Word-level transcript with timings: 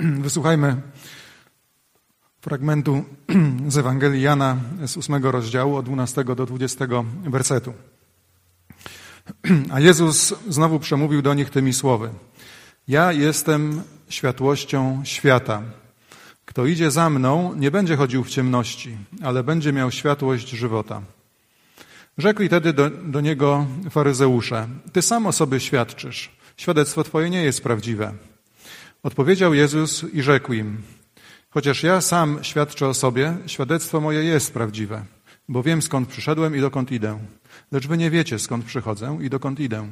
Wysłuchajmy 0.26 0.76
fragmentu 2.40 3.04
z 3.68 3.78
Ewangelii 3.78 4.22
Jana 4.22 4.56
z 4.86 4.96
ósmego 4.96 5.32
rozdziału 5.32 5.76
od 5.76 5.84
12 5.84 6.24
do 6.24 6.46
20 6.46 6.86
wersetu. 7.24 7.72
A 9.72 9.80
Jezus 9.80 10.34
znowu 10.48 10.78
przemówił 10.78 11.22
do 11.22 11.34
nich 11.34 11.50
tymi 11.50 11.72
słowy. 11.72 12.10
Ja 12.88 13.12
jestem 13.12 13.82
światłością 14.08 15.02
świata. 15.04 15.62
Kto 16.44 16.66
idzie 16.66 16.90
za 16.90 17.10
mną, 17.10 17.54
nie 17.54 17.70
będzie 17.70 17.96
chodził 17.96 18.24
w 18.24 18.30
ciemności, 18.30 18.96
ale 19.22 19.44
będzie 19.44 19.72
miał 19.72 19.90
światłość 19.90 20.48
żywota. 20.48 21.02
Rzekli 22.18 22.48
tedy 22.48 22.72
do, 22.72 22.90
do 22.90 23.20
niego 23.20 23.66
faryzeusze: 23.90 24.68
Ty 24.92 25.02
sam 25.02 25.26
o 25.26 25.32
sobie 25.32 25.60
świadczysz. 25.60 26.30
Świadectwo 26.56 27.04
Twoje 27.04 27.30
nie 27.30 27.42
jest 27.42 27.62
prawdziwe. 27.62 28.12
Odpowiedział 29.02 29.54
Jezus 29.54 30.04
i 30.12 30.22
rzekł 30.22 30.52
im: 30.52 30.82
Chociaż 31.50 31.82
ja 31.82 32.00
sam 32.00 32.38
świadczę 32.42 32.88
o 32.88 32.94
sobie, 32.94 33.36
świadectwo 33.46 34.00
moje 34.00 34.24
jest 34.24 34.52
prawdziwe, 34.52 35.04
bo 35.48 35.62
wiem 35.62 35.82
skąd 35.82 36.08
przyszedłem 36.08 36.56
i 36.56 36.60
dokąd 36.60 36.92
idę. 36.92 37.18
Lecz 37.72 37.86
wy 37.86 37.98
nie 37.98 38.10
wiecie 38.10 38.38
skąd 38.38 38.64
przychodzę 38.64 39.18
i 39.20 39.30
dokąd 39.30 39.60
idę. 39.60 39.88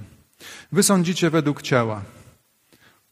Wy 0.73 0.83
sądzicie 0.83 1.31
według 1.31 1.63
ciała. 1.63 2.03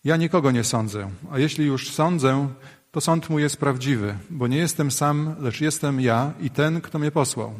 Ja 0.04 0.16
nikogo 0.16 0.50
nie 0.50 0.64
sądzę, 0.64 1.10
a 1.30 1.38
jeśli 1.38 1.66
już 1.66 1.90
sądzę, 1.90 2.48
to 2.90 3.00
sąd 3.00 3.30
mój 3.30 3.42
jest 3.42 3.56
prawdziwy, 3.56 4.14
bo 4.30 4.46
nie 4.46 4.56
jestem 4.56 4.90
sam, 4.90 5.36
lecz 5.40 5.60
jestem 5.60 6.00
ja 6.00 6.32
i 6.40 6.50
ten, 6.50 6.80
kto 6.80 6.98
mnie 6.98 7.10
posłał. 7.10 7.54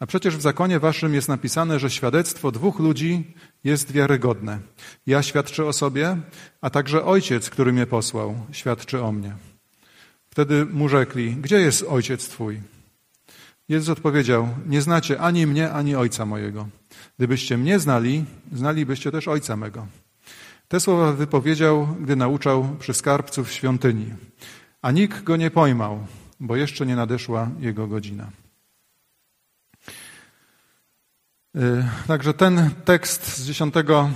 A 0.00 0.06
przecież 0.06 0.36
w 0.36 0.40
zakonie 0.40 0.78
waszym 0.78 1.14
jest 1.14 1.28
napisane, 1.28 1.78
że 1.78 1.90
świadectwo 1.90 2.52
dwóch 2.52 2.78
ludzi 2.78 3.34
jest 3.64 3.92
wiarygodne. 3.92 4.58
Ja 5.06 5.22
świadczę 5.22 5.64
o 5.64 5.72
sobie, 5.72 6.16
a 6.60 6.70
także 6.70 7.04
ojciec, 7.04 7.50
który 7.50 7.72
mnie 7.72 7.86
posłał, 7.86 8.34
świadczy 8.52 9.02
o 9.02 9.12
mnie. 9.12 9.36
Wtedy 10.30 10.66
mu 10.66 10.88
rzekli: 10.88 11.36
Gdzie 11.36 11.56
jest 11.60 11.82
ojciec 11.88 12.28
twój? 12.28 12.60
Jezus 13.68 13.88
odpowiedział: 13.88 14.48
Nie 14.66 14.82
znacie 14.82 15.20
ani 15.20 15.46
mnie, 15.46 15.72
ani 15.72 15.96
ojca 15.96 16.26
mojego. 16.26 16.68
Gdybyście 17.18 17.58
mnie 17.58 17.78
znali, 17.78 18.24
znalibyście 18.52 19.10
też 19.10 19.28
ojca 19.28 19.56
mego. 19.56 19.86
Te 20.68 20.80
słowa 20.80 21.12
wypowiedział, 21.12 21.96
gdy 22.00 22.16
nauczał 22.16 22.76
przy 22.78 22.94
skarbcu 22.94 23.44
w 23.44 23.52
świątyni. 23.52 24.06
A 24.82 24.90
nikt 24.90 25.22
go 25.22 25.36
nie 25.36 25.50
pojmał, 25.50 26.06
bo 26.40 26.56
jeszcze 26.56 26.86
nie 26.86 26.96
nadeszła 26.96 27.50
jego 27.58 27.86
godzina. 27.86 28.24
Y, 28.24 29.90
także 32.06 32.34
ten 32.34 32.70
tekst 32.84 33.36
z 33.36 33.46
dziesiątego, 33.46 34.10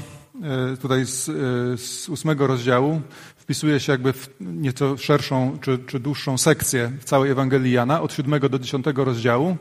y, 0.75 0.77
tutaj 0.77 1.07
z, 1.07 1.29
y, 1.29 1.33
z 1.79 2.09
ósmego 2.09 2.47
rozdziału 2.47 3.01
wpisuje 3.37 3.81
się 3.81 3.93
jakby 3.93 4.13
w 4.13 4.29
nieco 4.41 4.97
szerszą 4.97 5.59
czy, 5.61 5.79
czy 5.79 6.01
dłuższą 6.01 6.39
sekcję 6.39 6.93
w 7.01 7.05
całej 7.05 7.31
Ewangelii 7.31 7.73
Jana, 7.73 8.03
od 8.03 8.13
siódmego 8.13 8.49
do 8.49 8.59
dziesiątego 8.59 9.05
rozdziału, 9.05 9.57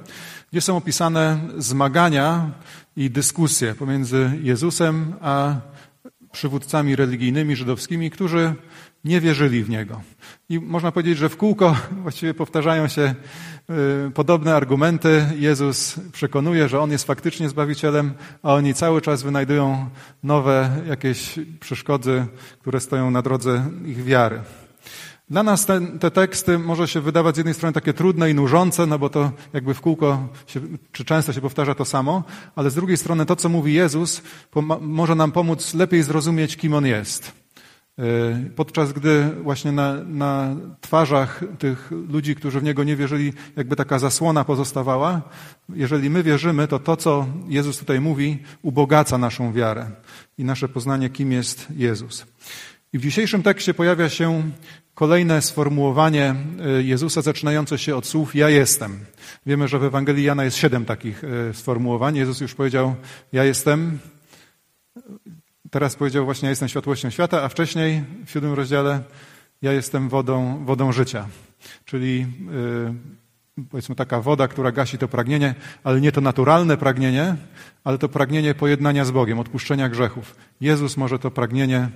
gdzie 0.52 0.61
są 0.61 0.77
opisane 0.77 1.39
zmagania 1.57 2.52
i 2.95 3.09
dyskusje 3.09 3.75
pomiędzy 3.75 4.39
Jezusem 4.41 5.13
a 5.21 5.55
przywódcami 6.34 6.95
religijnymi 6.95 7.56
żydowskimi, 7.56 8.12
którzy 8.12 8.53
nie 9.03 9.22
wierzyli 9.22 9.64
w 9.64 9.70
Niego. 9.70 10.02
I 10.50 10.59
można 10.59 10.92
powiedzieć, 10.92 11.17
że 11.17 11.30
w 11.30 11.38
kółko 11.38 11.76
właściwie 12.03 12.34
powtarzają 12.34 12.88
się 12.88 13.16
y, 14.08 14.12
podobne 14.12 14.56
argumenty. 14.56 15.26
Jezus 15.36 15.95
przekonuje, 16.11 16.70
że 16.70 16.80
On 16.80 16.92
jest 16.92 17.06
faktycznie 17.06 17.50
Zbawicielem, 17.50 18.14
a 18.44 18.54
oni 18.54 18.73
cały 18.73 19.02
czas 19.02 19.23
wynajdują 19.23 19.89
nowe 20.23 20.70
jakieś 20.88 21.39
przeszkody, 21.59 22.26
które 22.59 22.80
stoją 22.80 23.11
na 23.11 23.22
drodze 23.22 23.66
ich 23.86 24.04
wiary. 24.04 24.42
Dla 25.34 25.44
nas 25.44 25.66
te, 25.66 25.81
te, 25.81 26.12
teksty 26.12 26.59
może 26.59 26.88
się 26.88 27.02
wydawać 27.02 27.36
z 27.36 27.38
jednej 27.38 27.53
strony 27.53 27.73
takie 27.73 27.94
trudne 27.94 28.31
i 28.31 28.36
nużące, 28.36 28.86
no 28.86 29.00
bo 29.00 29.09
to 29.09 29.31
jakby 29.53 29.73
w 29.73 29.81
kółko, 29.81 30.28
się, 30.48 30.59
czy 30.92 31.06
często 31.06 31.34
się 31.34 31.42
powtarza 31.42 31.76
to 31.76 31.86
samo, 31.86 32.23
ale 32.55 32.70
z 32.70 32.76
drugiej 32.76 32.98
strony 32.98 33.26
to, 33.26 33.36
co 33.36 33.49
mówi 33.49 33.73
Jezus, 33.73 34.22
może 34.82 35.16
nam 35.16 35.32
pomóc 35.32 35.73
lepiej 35.73 36.04
zrozumieć, 36.04 36.58
kim 36.58 36.73
On 36.73 36.86
jest. 36.86 37.32
E, 37.99 38.04
podczas 38.55 38.93
gdy 38.93 39.30
właśnie 39.43 39.72
na, 39.72 39.93
na, 40.04 40.55
twarzach 40.82 41.43
tych 41.60 41.92
ludzi, 41.92 42.36
którzy 42.36 42.60
w 42.60 42.64
Niego 42.64 42.83
nie 42.83 42.95
wierzyli, 42.95 43.33
jakby 43.55 43.76
taka 43.76 43.99
zasłona 43.99 44.43
pozostawała, 44.43 45.22
jeżeli 45.70 46.10
my 46.10 46.23
wierzymy, 46.23 46.67
to 46.67 46.80
to, 46.80 46.98
co 46.98 47.26
Jezus 47.48 47.77
tutaj 47.77 47.99
mówi, 48.02 48.38
ubogaca 48.61 49.17
naszą 49.17 49.54
wiarę 49.54 49.92
i 50.38 50.43
nasze 50.43 50.70
poznanie, 50.70 51.10
kim 51.10 51.32
jest 51.32 51.67
Jezus. 51.76 52.26
I 52.93 52.99
w 52.99 53.02
dzisiejszym 53.02 53.43
tekście 53.43 53.73
pojawia 53.73 54.09
się 54.09 54.52
kolejne 54.93 55.42
sformułowanie 55.42 56.36
e, 56.59 56.83
Jezusa 56.83 57.21
zaczynające 57.21 57.77
się 57.77 57.95
od 57.95 58.05
słów 58.05 58.36
Ja 58.36 58.49
jestem. 58.49 58.99
Wiemy, 59.45 59.67
że 59.67 59.80
w 59.80 59.83
Ewangelii 59.83 60.23
Jana 60.23 60.43
jest 60.43 60.58
siedem 60.58 60.86
takich 60.86 61.23
e, 61.23 61.54
sformułowań. 61.54 62.15
Jezus 62.15 62.42
już 62.42 62.54
powiedział 62.54 62.95
Ja 63.31 63.43
jestem, 63.43 63.99
Teraz 65.73 65.95
powiedział 65.95 66.26
właśnie, 66.26 66.45
ja 66.45 66.49
jestem 66.49 66.70
światłością 66.70 67.09
świata, 67.09 67.43
a 67.43 67.49
wcześniej 67.49 68.04
w 68.26 68.31
siódmym 68.31 68.54
rozdziale 68.54 69.02
ja 69.61 69.73
jestem 69.73 70.10
wodą, 70.10 70.65
wodą 70.65 70.92
życia. 70.92 71.27
Czyli 71.86 72.20
yy, 72.20 72.93
powiedzmy 73.69 73.95
taka 73.95 74.21
woda, 74.21 74.47
która 74.47 74.71
gasi 74.71 74.97
to 74.97 75.08
pragnienie, 75.08 75.55
ale 75.83 76.02
nie 76.02 76.11
to 76.11 76.21
naturalne 76.21 76.77
pragnienie, 76.77 77.36
ale 77.83 77.97
to 77.97 78.09
pragnienie 78.09 78.55
pojednania 78.55 79.05
z 79.05 79.11
Bogiem, 79.11 79.39
odpuszczenia 79.39 79.89
grzechów. 79.89 80.36
Jezus 80.61 80.97
może 80.97 81.19
to 81.19 81.31
pragnienie 81.31 81.89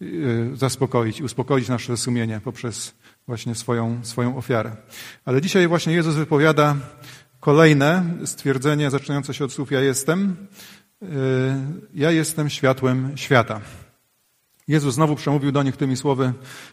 yy, 0.00 0.56
zaspokoić, 0.56 1.22
uspokoić 1.22 1.68
nasze 1.68 1.96
sumienie 1.96 2.40
poprzez 2.44 2.94
właśnie 3.26 3.54
swoją, 3.54 4.04
swoją 4.04 4.36
ofiarę. 4.36 4.76
Ale 5.24 5.40
dzisiaj 5.40 5.68
właśnie 5.68 5.92
Jezus 5.92 6.14
wypowiada 6.14 6.76
kolejne 7.40 8.04
stwierdzenie 8.24 8.90
zaczynające 8.90 9.34
się 9.34 9.44
od 9.44 9.52
słów 9.52 9.72
ja 9.72 9.80
jestem, 9.80 10.36
Y, 11.02 11.06
ja 11.94 12.10
jestem 12.10 12.50
światłem 12.50 13.12
świata. 13.16 13.60
Jezus 14.68 14.94
znowu 14.94 15.16
przemówił 15.16 15.52
do 15.52 15.62
nich 15.62 15.76
tymi 15.76 15.96
słowy: 15.96 16.32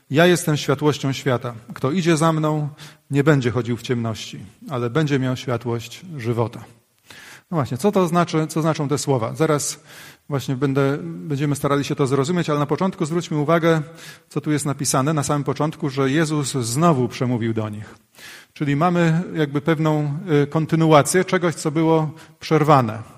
Ja 0.10 0.26
jestem 0.26 0.58
światłością 0.58 1.14
świata. 1.14 1.54
Kto 1.74 1.92
idzie 1.92 2.18
za 2.18 2.34
mną, 2.34 2.70
nie 3.12 3.24
będzie 3.24 3.52
chodził 3.52 3.78
w 3.78 3.82
ciemności, 3.82 4.40
ale 4.70 4.90
będzie 4.90 5.20
miał 5.20 5.36
światłość 5.36 6.02
żywota. 6.18 6.60
No 7.52 7.58
właśnie, 7.58 7.78
co 7.78 7.92
to 7.92 8.08
znaczy, 8.08 8.48
co 8.48 8.62
znaczą 8.62 8.88
te 8.88 8.98
słowa? 8.98 9.36
Zaraz 9.36 9.84
właśnie 10.30 10.56
będę, 10.56 10.98
będziemy 11.02 11.56
starali 11.56 11.84
się 11.84 11.96
to 11.96 12.08
zrozumieć, 12.08 12.50
ale 12.50 12.60
na 12.60 12.66
początku 12.66 13.06
zwróćmy 13.06 13.38
uwagę, 13.38 13.82
co 14.30 14.42
tu 14.42 14.52
jest 14.52 14.66
napisane 14.66 15.14
na 15.14 15.24
samym 15.24 15.44
początku, 15.44 15.90
że 15.90 16.12
Jezus 16.12 16.52
znowu 16.52 17.08
przemówił 17.08 17.54
do 17.54 17.70
nich. 17.70 17.96
Czyli 18.54 18.76
mamy 18.76 19.24
jakby 19.36 19.62
pewną 19.62 20.20
y, 20.44 20.48
kontynuację 20.48 21.26
czegoś, 21.26 21.56
co 21.56 21.72
było 21.72 22.12
przerwane. 22.40 23.15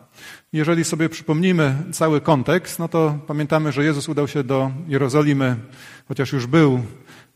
Jeżeli 0.53 0.83
sobie 0.83 1.09
przypomnimy 1.09 1.75
cały 1.91 2.21
kontekst, 2.21 2.79
no 2.79 2.87
to 2.87 3.19
pamiętamy, 3.27 3.71
że 3.71 3.83
Jezus 3.83 4.09
udał 4.09 4.27
się 4.27 4.43
do 4.43 4.71
Jerozolimy, 4.87 5.55
chociaż 6.07 6.33
już 6.33 6.47
był 6.47 6.83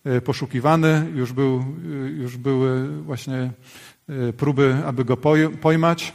e, 0.04 0.22
poszukiwany, 0.22 1.12
już, 1.16 1.34
był, 1.34 1.66
e, 2.06 2.10
już 2.10 2.38
były 2.38 3.02
właśnie 3.04 3.52
e, 4.10 4.34
próby, 4.34 4.78
aby 4.86 5.06
go 5.06 5.18
pojmać 5.62 6.14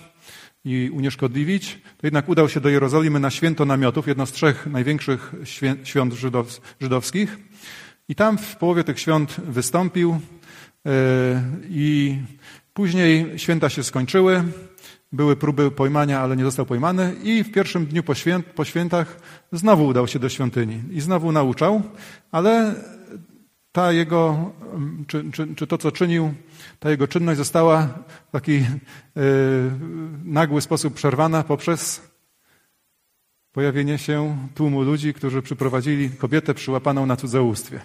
i 0.64 0.90
unieszkodliwić, 0.92 1.80
to 1.96 2.06
jednak 2.06 2.28
udał 2.28 2.48
się 2.48 2.60
do 2.60 2.68
Jerozolimy 2.68 3.20
na 3.20 3.30
święto 3.30 3.64
namiotów, 3.64 4.06
jedno 4.06 4.26
z 4.26 4.32
trzech 4.32 4.66
największych 4.66 5.32
świąt 5.84 6.14
żydowskich. 6.80 7.38
I 8.08 8.14
tam 8.14 8.38
w 8.38 8.56
połowie 8.56 8.84
tych 8.84 9.00
świąt 9.00 9.36
wystąpił 9.48 10.20
i 11.68 12.18
później 12.74 13.38
święta 13.38 13.68
się 13.68 13.82
skończyły. 13.82 14.44
Były 15.16 15.36
próby 15.36 15.70
pojmania, 15.70 16.20
ale 16.20 16.36
nie 16.36 16.44
został 16.44 16.66
pojmany 16.66 17.14
i 17.22 17.44
w 17.44 17.52
pierwszym 17.52 17.86
dniu 17.86 18.02
po, 18.02 18.14
święt, 18.14 18.46
po 18.46 18.64
świętach 18.64 19.20
znowu 19.52 19.86
udał 19.86 20.06
się 20.06 20.18
do 20.18 20.28
świątyni 20.28 20.82
i 20.90 21.00
znowu 21.00 21.32
nauczał, 21.32 21.82
ale 22.32 22.74
ta 23.72 23.92
jego, 23.92 24.52
czy, 25.06 25.30
czy, 25.30 25.54
czy 25.54 25.66
to, 25.66 25.78
co 25.78 25.92
czynił, 25.92 26.34
ta 26.78 26.90
jego 26.90 27.08
czynność 27.08 27.38
została 27.38 27.88
w 28.28 28.30
taki 28.32 28.52
yy, 28.52 28.64
nagły 30.24 30.60
sposób 30.60 30.94
przerwana 30.94 31.42
poprzez 31.42 32.02
pojawienie 33.56 33.98
się 33.98 34.36
tłumu 34.54 34.82
ludzi, 34.82 35.14
którzy 35.14 35.42
przyprowadzili 35.42 36.10
kobietę 36.10 36.54
przyłapaną 36.54 37.06
na 37.06 37.16
cudzołóstwie. 37.16 37.80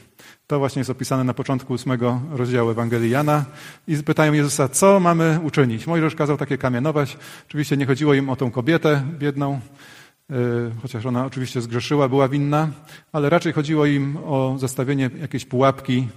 To 0.47 0.59
właśnie 0.59 0.79
jest 0.79 0.89
opisane 0.89 1.23
na 1.23 1.33
początku 1.33 1.73
ósmego 1.73 2.21
rozdziału 2.31 2.69
Ewangelii 2.69 3.09
Jana. 3.09 3.45
I 3.87 3.97
pytają 3.97 4.33
Jezusa, 4.33 4.69
co 4.69 4.99
mamy 4.99 5.39
uczynić? 5.43 5.87
Mojżesz 5.87 6.15
kazał 6.15 6.37
takie 6.37 6.57
kamienować. 6.57 7.17
Oczywiście 7.47 7.77
nie 7.77 7.85
chodziło 7.85 8.13
im 8.13 8.29
o 8.29 8.35
tą 8.35 8.51
kobietę 8.51 9.03
biedną, 9.19 9.59
e, 10.29 10.35
chociaż 10.81 11.05
ona 11.05 11.25
oczywiście 11.25 11.61
zgrzeszyła, 11.61 12.09
była 12.09 12.27
winna, 12.27 12.69
ale 13.11 13.29
raczej 13.29 13.53
chodziło 13.53 13.85
im 13.85 14.17
o 14.17 14.55
zastawienie 14.59 15.09
jakiejś 15.21 15.45
pułapki 15.45 16.07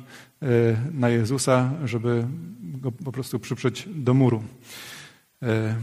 e, 0.42 0.46
na 0.92 1.08
Jezusa, 1.08 1.70
żeby 1.84 2.26
go 2.62 2.92
po 2.92 3.12
prostu 3.12 3.38
przyprzeć 3.38 3.88
do 3.94 4.14
muru. 4.14 4.42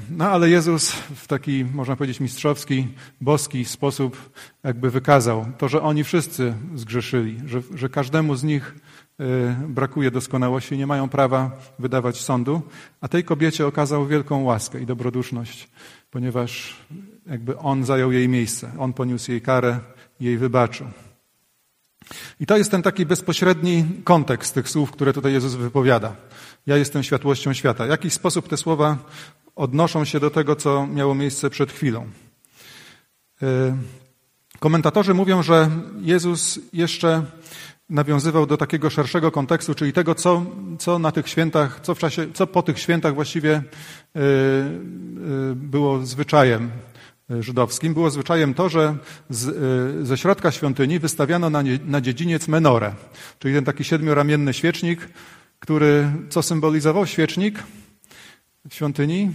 No 0.10 0.30
ale 0.30 0.50
Jezus 0.50 0.92
w 0.92 1.28
taki, 1.28 1.66
można 1.66 1.96
powiedzieć, 1.96 2.20
mistrzowski, 2.20 2.88
boski 3.22 3.66
sposób 3.66 4.32
jakby 4.64 4.92
wykazał 4.92 5.46
to, 5.58 5.70
że 5.70 5.82
oni 5.82 6.04
wszyscy 6.04 6.54
zgrzeszyli, 6.76 7.42
że, 7.46 7.62
że 7.76 7.90
każdemu 7.90 8.36
z 8.36 8.44
nich 8.44 8.76
brakuje 9.68 10.12
doskonałości, 10.12 10.78
nie 10.78 10.88
mają 10.88 11.10
prawa 11.10 11.52
wydawać 11.80 12.22
sądu, 12.22 12.62
a 13.02 13.08
tej 13.08 13.24
kobiecie 13.24 13.68
okazał 13.68 14.08
wielką 14.08 14.44
łaskę 14.44 14.82
i 14.82 14.86
dobroduszność, 14.86 15.70
ponieważ 16.12 16.78
jakby 17.26 17.58
on 17.58 17.86
zajął 17.86 18.12
jej 18.12 18.30
miejsce, 18.30 18.72
on 18.80 18.94
poniósł 18.94 19.32
jej 19.32 19.42
karę, 19.42 19.80
jej 20.20 20.38
wybaczył. 20.38 20.88
I 22.40 22.46
to 22.46 22.58
jest 22.58 22.72
ten 22.72 22.82
taki 22.82 23.06
bezpośredni 23.06 23.86
kontekst 24.04 24.54
tych 24.54 24.70
słów, 24.70 24.92
które 24.92 25.14
tutaj 25.14 25.34
Jezus 25.34 25.54
wypowiada. 25.54 26.16
Ja 26.68 26.78
jestem 26.78 27.04
światłością 27.04 27.54
świata. 27.54 27.86
W 27.86 27.90
jakiś 27.90 28.14
sposób 28.14 28.48
te 28.48 28.58
słowa 28.58 28.98
odnoszą 29.62 30.06
się 30.06 30.20
do 30.20 30.30
tego, 30.30 30.56
co 30.56 30.88
miało 30.88 31.16
miejsce 31.16 31.50
przed 31.50 31.72
chwilą. 31.72 32.08
E, 33.42 33.78
komentatorzy 34.60 35.14
mówią, 35.14 35.44
że 35.44 35.70
Jezus 36.02 36.60
jeszcze 36.74 37.24
nawiązywał 37.90 38.46
do 38.46 38.58
takiego 38.58 38.90
szerszego 38.90 39.32
kontekstu, 39.32 39.76
czyli 39.76 39.94
tego, 39.94 40.16
co, 40.16 40.46
co 40.80 41.00
na 41.00 41.12
tych 41.12 41.28
świętach, 41.28 41.80
co, 41.84 41.96
w 41.96 42.00
czasie, 42.00 42.28
co 42.34 42.48
po 42.48 42.64
tych 42.64 42.80
świętach 42.80 43.16
właściwie 43.16 43.52
e, 43.54 43.62
e, 44.20 44.24
było 45.56 46.06
zwyczajem 46.06 46.72
żydowskim. 47.40 47.94
Było 47.94 48.10
zwyczajem 48.10 48.54
to, 48.54 48.70
że 48.70 48.96
z, 49.30 50.08
ze 50.08 50.18
środka 50.18 50.52
świątyni 50.52 51.00
wystawiano 51.00 51.50
na, 51.50 51.64
na 51.86 52.02
dziedziniec 52.02 52.48
menorę, 52.48 52.94
czyli 53.40 53.56
ten 53.56 53.66
taki 53.66 53.84
siedmioramienny 53.84 54.54
świecznik, 54.54 55.10
który 55.60 56.12
co 56.30 56.42
symbolizował? 56.44 57.06
Świecznik 57.06 57.64
świątyni 58.70 59.32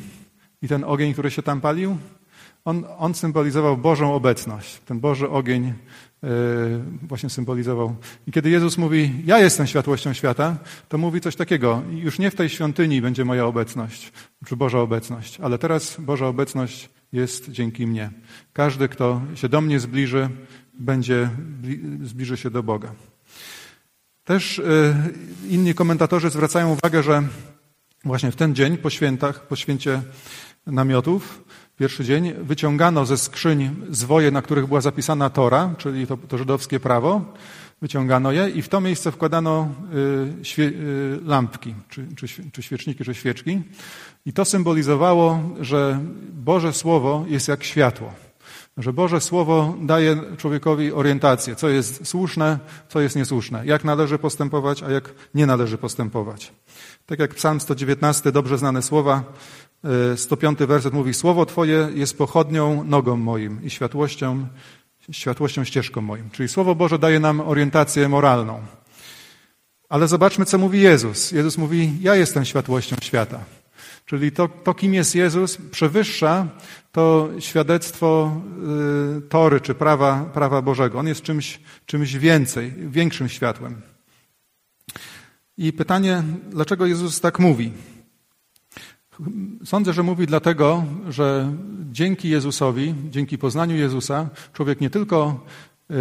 i 0.62 0.69
ten 0.69 0.84
ogień, 0.84 1.12
który 1.12 1.31
się 1.31 1.43
tam 1.43 1.61
palił, 1.61 1.99
on, 2.67 2.84
on 2.99 3.14
symbolizował 3.14 3.76
Bożą 3.76 4.14
obecność. 4.14 4.81
Ten 4.81 5.00
Boży 5.00 5.31
ogień 5.31 5.75
yy, 6.23 6.31
właśnie 7.02 7.31
symbolizował. 7.31 7.96
I 8.26 8.32
kiedy 8.32 8.50
Jezus 8.50 8.78
mówi, 8.78 9.12
ja 9.26 9.38
jestem 9.38 9.67
światłością 9.67 10.12
świata, 10.12 10.56
to 10.88 10.99
mówi 10.99 11.20
coś 11.20 11.37
takiego, 11.37 11.82
już 11.90 12.19
nie 12.19 12.31
w 12.31 12.34
tej 12.34 12.49
świątyni 12.49 13.02
będzie 13.02 13.25
moja 13.25 13.46
obecność, 13.46 14.12
czy 14.46 14.56
Boża 14.56 14.78
obecność, 14.78 15.40
ale 15.40 15.58
teraz 15.58 15.96
Boża 16.00 16.26
obecność 16.26 16.90
jest 17.12 17.50
dzięki 17.50 17.87
mnie. 17.87 18.11
Każdy, 18.52 18.88
kto 18.88 19.20
się 19.34 19.49
do 19.49 19.61
mnie 19.61 19.81
zbliży, 19.81 20.28
będzie, 20.75 21.31
zbliży 22.02 22.37
się 22.37 22.50
do 22.50 22.62
Boga. 22.62 22.93
Też 24.25 24.58
yy, 24.58 25.50
inni 25.50 25.75
komentatorzy 25.75 26.31
zwracają 26.31 26.73
uwagę, 26.73 27.02
że 27.02 27.23
właśnie 28.05 28.31
w 28.31 28.37
ten 28.37 28.55
dzień 28.55 28.77
po 28.77 28.91
świętach, 28.91 29.47
po 29.47 29.57
święcie 29.57 30.03
namiotów, 30.67 31.45
pierwszy 31.79 32.05
dzień, 32.05 32.35
wyciągano 32.43 33.07
ze 33.07 33.19
skrzyń 33.19 33.77
zwoje, 33.91 34.31
na 34.31 34.43
których 34.43 34.67
była 34.67 34.81
zapisana 34.81 35.31
Tora, 35.31 35.75
czyli 35.79 36.07
to, 36.07 36.17
to 36.17 36.39
żydowskie 36.39 36.81
prawo, 36.81 37.25
wyciągano 37.83 38.33
je 38.33 38.51
i 38.51 38.63
w 38.63 38.69
to 38.69 38.81
miejsce 38.81 39.13
wkładano 39.13 39.69
y, 40.59 40.63
y, 40.63 41.21
lampki, 41.25 41.75
czy, 41.89 42.07
czy, 42.17 42.27
czy 42.53 42.63
świeczniki, 42.63 43.05
czy 43.05 43.15
świeczki. 43.15 43.63
I 44.27 44.33
to 44.33 44.45
symbolizowało, 44.45 45.43
że 45.61 46.01
Boże 46.33 46.73
Słowo 46.73 47.25
jest 47.29 47.49
jak 47.49 47.65
światło. 47.65 48.25
Że 48.76 48.93
Boże 48.93 49.20
Słowo 49.20 49.75
daje 49.81 50.17
człowiekowi 50.37 50.93
orientację, 50.93 51.56
co 51.56 51.69
jest 51.69 52.06
słuszne, 52.06 52.58
co 52.88 53.00
jest 53.00 53.17
niesłuszne, 53.17 53.67
jak 53.67 53.84
należy 53.84 54.19
postępować, 54.19 54.82
a 54.82 54.90
jak 54.90 55.14
nie 55.34 55.46
należy 55.46 55.78
postępować. 55.78 56.52
Tak 57.06 57.19
jak 57.19 57.34
Psalm 57.34 57.61
119, 57.61 58.32
dobrze 58.32 58.58
znane 58.58 58.82
słowa, 58.82 59.25
105 60.17 60.61
e, 60.61 60.67
werset 60.67 60.94
mówi: 60.94 61.14
Słowo 61.14 61.46
Twoje 61.46 61.88
jest 61.94 62.19
pochodnią 62.19 62.84
nogą 62.84 63.17
moim 63.17 63.64
i 63.64 63.70
światłością, 63.70 64.46
światłością 65.11 65.64
ścieżką 65.64 66.00
moim. 66.00 66.31
Czyli 66.31 66.49
Słowo 66.49 66.75
Boże 66.75 66.99
daje 66.99 67.20
nam 67.20 67.40
orientację 67.40 68.08
moralną. 68.08 68.61
Ale 69.88 70.08
zobaczmy, 70.08 70.44
co 70.44 70.58
mówi 70.58 70.81
Jezus. 70.81 71.32
Jezus 71.32 71.58
mówi: 71.58 71.93
Ja 72.00 72.14
jestem 72.14 72.44
światłością 72.44 72.96
świata. 73.02 73.56
Czyli 74.06 74.32
to, 74.32 74.49
to 74.49 74.75
kim 74.75 74.94
jest 74.94 75.14
Jezus, 75.14 75.56
przewyższa 75.70 76.49
to 76.93 77.29
świadectwo 77.38 78.41
y, 79.19 79.20
Tory 79.20 79.61
czy 79.61 79.75
prawa, 79.75 80.25
prawa 80.35 80.62
Bożego. 80.62 80.99
On 80.99 81.06
jest 81.06 81.23
czymś, 81.23 81.61
czymś 81.87 82.17
więcej, 82.17 82.73
większym 82.88 83.29
światłem. 83.29 83.82
I 85.58 85.73
pytanie, 85.73 86.23
dlaczego 86.50 86.87
Jezus 86.87 87.20
tak 87.20 87.38
mówi? 87.38 87.73
Sądzę, 89.64 89.93
że 89.93 90.03
mówi 90.03 90.26
dlatego, 90.26 90.85
że 91.09 91.52
dzięki 91.93 92.29
Jezusowi, 92.29 92.94
dzięki 93.11 93.38
poznaniu 93.38 93.76
Jezusa, 93.76 94.29
człowiek 94.52 94.81
nie 94.81 94.91
tylko 94.91 95.44
y, 95.91 95.94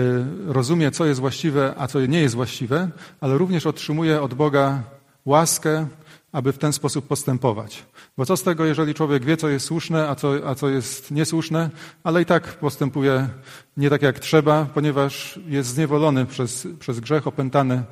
rozumie, 0.45 0.91
co 0.91 1.05
jest 1.05 1.19
właściwe, 1.19 1.73
a 1.77 1.87
co 1.87 2.05
nie 2.05 2.21
jest 2.21 2.35
właściwe, 2.35 2.89
ale 3.21 3.37
również 3.37 3.65
otrzymuje 3.65 4.21
od 4.21 4.33
Boga 4.33 4.83
łaskę, 5.25 5.87
aby 6.35 6.53
w 6.53 6.57
ten 6.57 6.73
sposób 6.73 7.07
postępować. 7.07 7.85
Bo 8.17 8.25
co 8.25 8.37
z 8.37 8.43
tego, 8.43 8.65
jeżeli 8.65 8.93
człowiek 8.93 9.25
wie, 9.25 9.37
co 9.37 9.49
jest 9.49 9.65
słuszne, 9.65 10.09
a 10.09 10.15
co, 10.15 10.33
a 10.45 10.55
co 10.55 10.69
jest 10.69 11.11
niesłuszne, 11.11 11.69
ale 12.03 12.21
i 12.21 12.25
tak 12.25 12.43
postępuje 12.59 13.29
nie 13.77 13.89
tak 13.89 14.01
jak 14.01 14.19
trzeba, 14.19 14.65
ponieważ 14.65 15.39
jest 15.47 15.69
zniewolony 15.69 16.25
przez, 16.25 16.67
przez 16.79 16.99
grzech, 16.99 17.27
opętany 17.27 17.83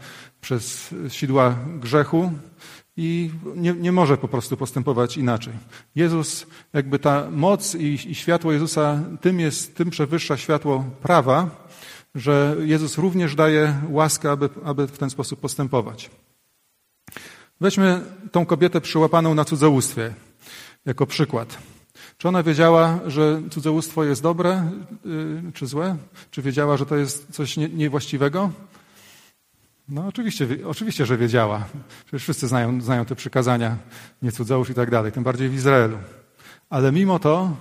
przez 0.41 0.95
sidła 1.09 1.55
grzechu 1.79 2.31
i 2.97 3.31
nie, 3.55 3.73
nie 3.73 3.91
może 3.91 4.17
po 4.17 4.27
prostu 4.27 4.57
postępować 4.57 5.17
inaczej. 5.17 5.53
Jezus, 5.95 6.45
jakby 6.73 6.99
ta 6.99 7.27
moc 7.31 7.75
i, 7.75 8.11
i 8.11 8.15
światło 8.15 8.51
Jezusa, 8.51 8.99
tym, 9.21 9.39
jest, 9.39 9.75
tym 9.75 9.89
przewyższa 9.89 10.37
światło 10.37 10.85
prawa, 11.01 11.49
że 12.15 12.55
Jezus 12.59 12.97
również 12.97 13.35
daje 13.35 13.73
łaskę, 13.89 14.31
aby, 14.31 14.49
aby 14.63 14.87
w 14.87 14.97
ten 14.97 15.09
sposób 15.09 15.39
postępować. 15.39 16.09
Weźmy 17.63 18.01
tą 18.31 18.45
kobietę 18.45 18.81
przyłapaną 18.81 19.35
na 19.35 19.45
cudzołóstwie 19.45 20.13
jako 20.85 21.05
przykład. 21.05 21.57
Czy 22.17 22.27
ona 22.27 22.43
wiedziała, 22.43 22.99
że 23.07 23.41
cudzołóstwo 23.51 24.03
jest 24.03 24.21
dobre 24.21 24.71
y, 25.05 25.51
czy 25.53 25.67
złe? 25.67 25.97
Czy 26.31 26.41
wiedziała, 26.41 26.77
że 26.77 26.85
to 26.85 26.95
jest 26.95 27.31
coś 27.31 27.57
niewłaściwego? 27.57 28.51
No 29.89 30.07
oczywiście, 30.07 30.47
oczywiście, 30.65 31.05
że 31.05 31.17
wiedziała. 31.17 31.65
Przecież 32.05 32.23
wszyscy 32.23 32.47
znają, 32.47 32.81
znają 32.81 33.05
te 33.05 33.15
przykazania, 33.15 33.77
nie 34.21 34.31
cudzołóż 34.31 34.69
i 34.69 34.73
tak 34.73 34.91
dalej, 34.91 35.11
tym 35.11 35.23
bardziej 35.23 35.49
w 35.49 35.53
Izraelu. 35.53 35.97
Ale 36.69 36.91
mimo 36.91 37.19
to 37.19 37.55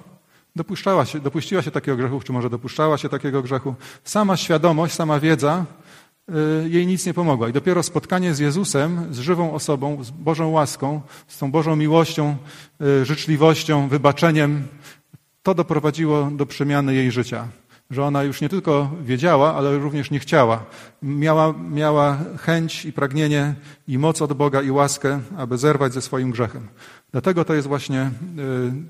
dopuszczała 0.57 1.05
się, 1.05 1.21
dopuściła 1.21 1.63
się 1.63 1.71
takiego 1.71 1.97
grzechu, 1.97 2.21
czy 2.21 2.33
może 2.33 2.51
dopuszczała 2.51 2.99
się 2.99 3.09
takiego 3.09 3.43
grzechu. 3.43 3.75
Sama 4.05 4.37
świadomość, 4.37 4.95
sama 4.95 5.21
wiedza 5.21 5.65
jej 6.69 6.87
nic 6.87 7.07
nie 7.07 7.15
pomogła. 7.15 7.49
I 7.49 7.53
dopiero 7.53 7.83
spotkanie 7.83 8.35
z 8.35 8.39
Jezusem, 8.39 9.15
z 9.15 9.19
żywą 9.19 9.53
osobą, 9.53 10.05
z 10.05 10.11
Bożą 10.11 10.51
łaską, 10.51 11.01
z 11.27 11.39
tą 11.39 11.51
Bożą 11.51 11.77
miłością, 11.77 12.37
y, 12.83 13.05
życzliwością, 13.05 13.89
wybaczeniem, 13.89 14.69
to 15.43 15.55
doprowadziło 15.55 16.31
do 16.31 16.47
przemiany 16.47 16.95
jej 16.95 17.11
życia. 17.11 17.49
Że 17.91 18.05
ona 18.05 18.23
już 18.23 18.41
nie 18.41 18.49
tylko 18.49 18.91
wiedziała, 19.03 19.55
ale 19.55 19.79
również 19.79 20.11
nie 20.11 20.19
chciała. 20.19 20.65
Miała, 21.03 21.55
miała 21.71 22.19
chęć 22.39 22.85
i 22.85 22.93
pragnienie 22.93 23.55
i 23.89 23.99
moc 23.99 24.23
od 24.23 24.33
Boga 24.33 24.63
i 24.63 24.71
łaskę, 24.71 25.21
aby 25.37 25.59
zerwać 25.59 25.93
ze 25.93 26.03
swoim 26.03 26.31
grzechem. 26.31 26.69
Dlatego 27.13 27.45
to 27.45 27.55
jest 27.55 27.69
właśnie 27.69 28.11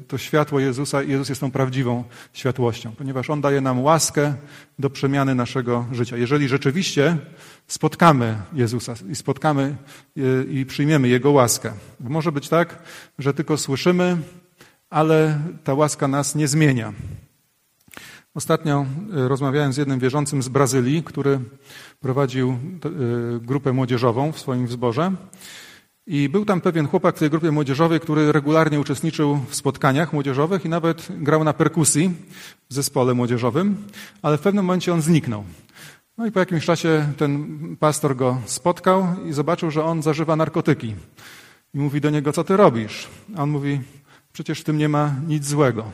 y, 0.03 0.07
to 0.09 0.19
światło 0.19 0.61
Jezusa 0.61 1.03
Jezus 1.03 1.29
jest 1.29 1.41
tą 1.41 1.51
prawdziwą 1.51 2.05
światłością, 2.33 2.93
ponieważ 2.93 3.31
On 3.31 3.41
daje 3.41 3.61
nam 3.61 3.83
łaskę 3.83 4.35
do 4.79 4.91
przemiany 4.91 5.35
naszego 5.35 5.87
życia. 5.93 6.17
Jeżeli 6.17 6.49
rzeczywiście 6.49 7.17
spotkamy 7.67 8.37
Jezusa 8.53 8.95
i 9.11 9.15
spotkamy 9.15 9.77
y, 10.19 10.47
i 10.51 10.67
przyjmiemy 10.67 11.09
Jego 11.09 11.31
łaskę. 11.31 11.73
Bo 12.01 12.11
może 12.11 12.33
być 12.33 12.49
tak, 12.49 12.83
że 13.19 13.35
tylko 13.35 13.57
słyszymy, 13.59 14.17
ale 14.91 15.41
ta 15.65 15.75
łaska 15.75 16.09
nas 16.09 16.35
nie 16.35 16.49
zmienia. 16.49 16.93
Ostatnio 18.35 18.87
y, 19.25 19.29
rozmawiałem 19.29 19.73
z 19.73 19.77
jednym 19.77 20.01
wierzącym 20.01 20.43
z 20.43 20.49
Brazylii, 20.49 21.03
który 21.03 21.41
prowadził 22.01 22.59
grupę 23.41 23.73
młodzieżową 23.73 24.33
w 24.33 24.39
swoim 24.39 24.67
wzborze. 24.67 25.13
I 26.07 26.29
był 26.29 26.45
tam 26.45 26.61
pewien 26.61 26.89
chłopak 26.89 27.17
w 27.17 27.19
tej 27.19 27.31
grupie 27.31 27.51
młodzieżowej, 27.51 28.01
który 28.01 28.33
regularnie 28.33 28.81
uczestniczył 28.81 29.39
w 29.49 29.55
spotkaniach 29.55 30.13
młodzieżowych 30.13 30.65
i 30.65 30.69
nawet 30.69 31.09
grał 31.11 31.45
na 31.45 31.53
perkusji 31.53 32.13
w 32.71 32.75
zespole 32.75 33.15
młodzieżowym, 33.15 33.77
ale 34.23 34.39
w 34.39 34.41
pewnym 34.41 34.65
momencie 34.65 34.93
on 34.93 35.03
zniknął. 35.03 35.45
No 36.19 36.27
i 36.27 36.33
po 36.33 36.39
jakimś 36.39 36.65
czasie 36.65 37.13
ten 37.17 37.77
pastor 37.81 38.17
go 38.17 38.39
spotkał 38.47 39.07
i 39.29 39.33
zobaczył, 39.33 39.71
że 39.71 39.85
on 39.85 40.03
zażywa 40.03 40.37
narkotyki. 40.37 40.95
I 41.75 41.79
mówi 41.79 42.01
do 42.01 42.11
niego, 42.11 42.33
co 42.33 42.45
ty 42.45 42.57
robisz? 42.57 43.09
A 43.37 43.43
on 43.43 43.51
mówi, 43.51 43.81
przecież 44.33 44.61
w 44.61 44.65
tym 44.65 44.79
nie 44.79 44.89
ma 44.89 45.15
nic 45.27 45.47
złego. 45.47 45.91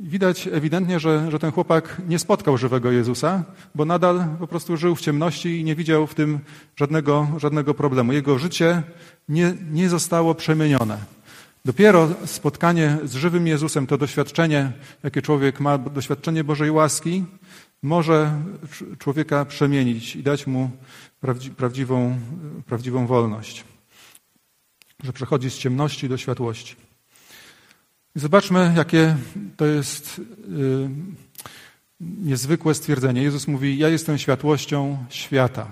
Widać 0.00 0.48
ewidentnie, 0.52 1.00
że, 1.00 1.30
że 1.30 1.38
ten 1.38 1.52
chłopak 1.52 2.02
nie 2.08 2.18
spotkał 2.18 2.58
żywego 2.58 2.90
Jezusa, 2.90 3.44
bo 3.74 3.84
nadal 3.84 4.28
po 4.38 4.46
prostu 4.46 4.76
żył 4.76 4.94
w 4.94 5.00
ciemności 5.00 5.60
i 5.60 5.64
nie 5.64 5.74
widział 5.74 6.06
w 6.06 6.14
tym 6.14 6.38
żadnego, 6.76 7.28
żadnego 7.36 7.74
problemu. 7.74 8.12
Jego 8.12 8.38
życie 8.38 8.82
nie, 9.28 9.54
nie 9.72 9.88
zostało 9.88 10.34
przemienione. 10.34 10.98
Dopiero 11.64 12.08
spotkanie 12.24 12.98
z 13.04 13.14
żywym 13.14 13.46
Jezusem, 13.46 13.86
to 13.86 13.98
doświadczenie, 13.98 14.72
jakie 15.02 15.22
człowiek 15.22 15.60
ma, 15.60 15.78
doświadczenie 15.78 16.44
Bożej 16.44 16.70
łaski, 16.70 17.24
może 17.82 18.42
człowieka 18.98 19.44
przemienić 19.44 20.16
i 20.16 20.22
dać 20.22 20.46
mu 20.46 20.70
prawdziwą, 21.56 22.18
prawdziwą 22.66 23.06
wolność. 23.06 23.64
Że 25.04 25.12
przechodzi 25.12 25.50
z 25.50 25.58
ciemności 25.58 26.08
do 26.08 26.16
światłości. 26.16 26.76
I 28.16 28.20
zobaczmy, 28.20 28.72
jakie 28.76 29.16
to 29.56 29.66
jest 29.66 30.20
yy, 30.48 30.90
niezwykłe 32.00 32.74
stwierdzenie. 32.74 33.22
Jezus 33.22 33.48
mówi: 33.48 33.78
Ja 33.78 33.88
jestem 33.88 34.18
światłością 34.18 35.04
świata. 35.08 35.70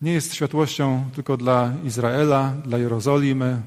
Nie 0.00 0.12
jest 0.12 0.34
światłością 0.34 1.04
tylko 1.14 1.36
dla 1.36 1.72
Izraela, 1.84 2.54
dla 2.64 2.78
Jerozolimy, 2.78 3.62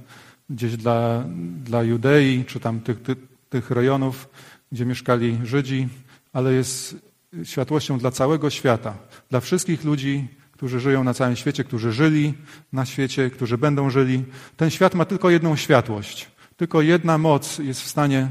gdzieś 0.50 0.78
dla, 0.78 1.24
dla 1.64 1.84
Judei, 1.84 2.46
czy 2.46 2.60
tam 2.60 2.80
tych, 2.80 3.02
tych, 3.02 3.18
tych 3.50 3.72
rejonów, 3.72 4.30
gdzie 4.72 4.86
mieszkali 4.86 5.40
Żydzi, 5.44 5.88
ale 6.34 6.54
jest 6.54 6.96
światłością 7.44 7.98
dla 7.98 8.12
całego 8.12 8.50
świata, 8.50 8.98
dla 9.30 9.40
wszystkich 9.40 9.84
ludzi, 9.84 10.28
którzy 10.52 10.80
żyją 10.80 11.04
na 11.04 11.14
całym 11.14 11.36
świecie, 11.36 11.64
którzy 11.64 11.92
żyli 11.92 12.34
na 12.74 12.86
świecie, 12.86 13.30
którzy 13.30 13.58
będą 13.58 13.90
żyli. 13.90 14.24
Ten 14.58 14.70
świat 14.70 14.96
ma 14.96 15.06
tylko 15.06 15.30
jedną 15.30 15.56
światłość. 15.56 16.31
Tylko 16.62 16.82
jedna 16.82 17.18
moc 17.18 17.58
jest 17.58 17.82
w 17.82 17.88
stanie 17.88 18.30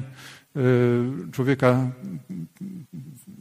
y, 0.57 1.33
człowieka 1.33 1.91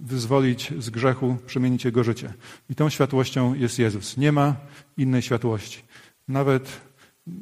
wyzwolić 0.02 0.74
z 0.80 0.90
grzechu, 0.90 1.38
przemienić 1.46 1.86
jego 1.86 2.04
życie. 2.04 2.34
I 2.70 2.76
tą 2.76 2.90
światłością 2.90 3.54
jest 3.54 3.80
Jezus. 3.80 4.18
Nie 4.18 4.32
ma 4.32 4.56
innej 4.98 5.22
światłości. 5.22 5.84
Nawet, 6.28 6.82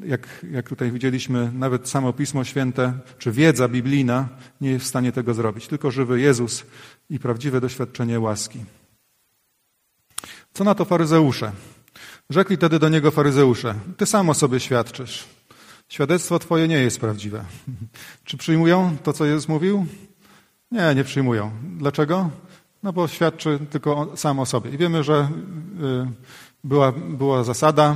jak, 0.05 0.45
jak 0.51 0.69
tutaj 0.69 0.91
widzieliśmy, 0.91 1.51
nawet 1.53 1.89
samo 1.89 2.13
Pismo 2.13 2.43
Święte, 2.43 2.93
czy 3.17 3.31
wiedza 3.31 3.67
biblijna 3.67 4.29
nie 4.61 4.69
jest 4.71 4.85
w 4.85 4.89
stanie 4.89 5.11
tego 5.11 5.33
zrobić. 5.33 5.67
Tylko 5.67 5.91
żywy 5.91 6.21
Jezus 6.21 6.65
i 7.09 7.19
prawdziwe 7.19 7.61
doświadczenie 7.61 8.19
łaski. 8.19 8.59
Co 10.53 10.63
na 10.63 10.75
to 10.75 10.85
faryzeusze? 10.85 11.51
Rzekli 12.29 12.57
wtedy 12.57 12.79
do 12.79 12.89
niego 12.89 13.11
faryzeusze, 13.11 13.75
ty 13.97 14.05
sam 14.05 14.29
o 14.29 14.33
sobie 14.33 14.59
świadczysz. 14.59 15.36
Świadectwo 15.87 16.39
twoje 16.39 16.67
nie 16.67 16.79
jest 16.79 16.99
prawdziwe. 16.99 17.45
Czy 18.23 18.37
przyjmują 18.37 18.97
to, 19.03 19.13
co 19.13 19.25
Jezus 19.25 19.47
mówił? 19.47 19.85
Nie, 20.71 20.95
nie 20.95 21.03
przyjmują. 21.03 21.51
Dlaczego? 21.63 22.29
No 22.83 22.93
bo 22.93 23.07
świadczy 23.07 23.59
tylko 23.69 24.11
sam 24.15 24.39
o 24.39 24.45
sobie. 24.45 24.71
I 24.71 24.77
wiemy, 24.77 25.03
że 25.03 25.29
y, 26.03 26.11
była, 26.63 26.91
była 26.91 27.43
zasada 27.43 27.95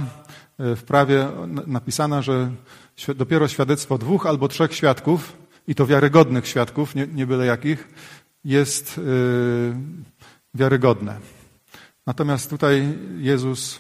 y, 0.60 0.76
w 0.76 0.84
prawie 0.84 1.28
napisana, 1.68 2.22
że 2.22 2.52
dopiero 3.16 3.48
świadectwo 3.48 3.98
dwóch 3.98 4.26
albo 4.26 4.48
trzech 4.48 4.76
świadków, 4.76 5.34
i 5.68 5.76
to 5.76 5.86
wiarygodnych 5.86 6.48
świadków, 6.48 6.96
nie, 6.96 7.08
nie 7.08 7.28
byle 7.28 7.46
jakich, 7.46 7.88
jest 8.46 8.98
y, 8.98 9.02
wiarygodne. 10.54 11.20
Natomiast 12.08 12.50
tutaj 12.50 12.98
Jezus 13.18 13.80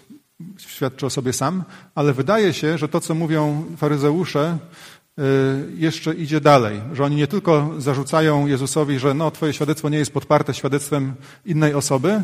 świadczy 0.57 1.05
o 1.05 1.09
sobie 1.09 1.33
sam, 1.33 1.63
ale 1.95 2.13
wydaje 2.13 2.53
się, 2.53 2.77
że 2.77 2.87
to, 2.87 3.01
co 3.01 3.15
mówią 3.15 3.65
faryzeusze, 3.77 4.57
y, 5.19 5.23
jeszcze 5.77 6.13
idzie 6.13 6.41
dalej, 6.41 6.81
że 6.93 7.03
oni 7.03 7.15
nie 7.15 7.27
tylko 7.27 7.69
zarzucają 7.77 8.47
Jezusowi, 8.47 8.99
że 8.99 9.13
no, 9.13 9.31
twoje 9.31 9.53
świadectwo 9.53 9.89
nie 9.89 9.97
jest 9.97 10.13
podparte 10.13 10.53
świadectwem 10.53 11.13
innej 11.45 11.73
osoby, 11.73 12.23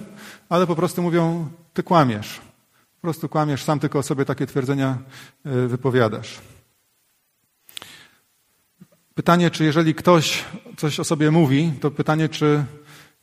ale 0.49 0.67
po 0.67 0.75
prostu 0.75 1.01
mówią, 1.01 1.49
ty 1.73 1.83
kłamiesz. 1.83 2.41
Po 2.95 3.01
prostu 3.01 3.29
kłamiesz, 3.29 3.63
sam 3.63 3.79
tylko 3.79 3.99
o 3.99 4.03
sobie 4.03 4.25
takie 4.25 4.47
twierdzenia 4.47 4.97
y, 5.45 5.67
wypowiadasz. 5.67 6.39
Pytanie, 9.15 9.51
czy 9.51 9.63
jeżeli 9.63 9.95
ktoś 9.95 10.45
coś 10.77 10.99
o 10.99 11.03
sobie 11.03 11.31
mówi, 11.31 11.73
to 11.81 11.91
pytanie, 11.91 12.29
czy 12.29 12.63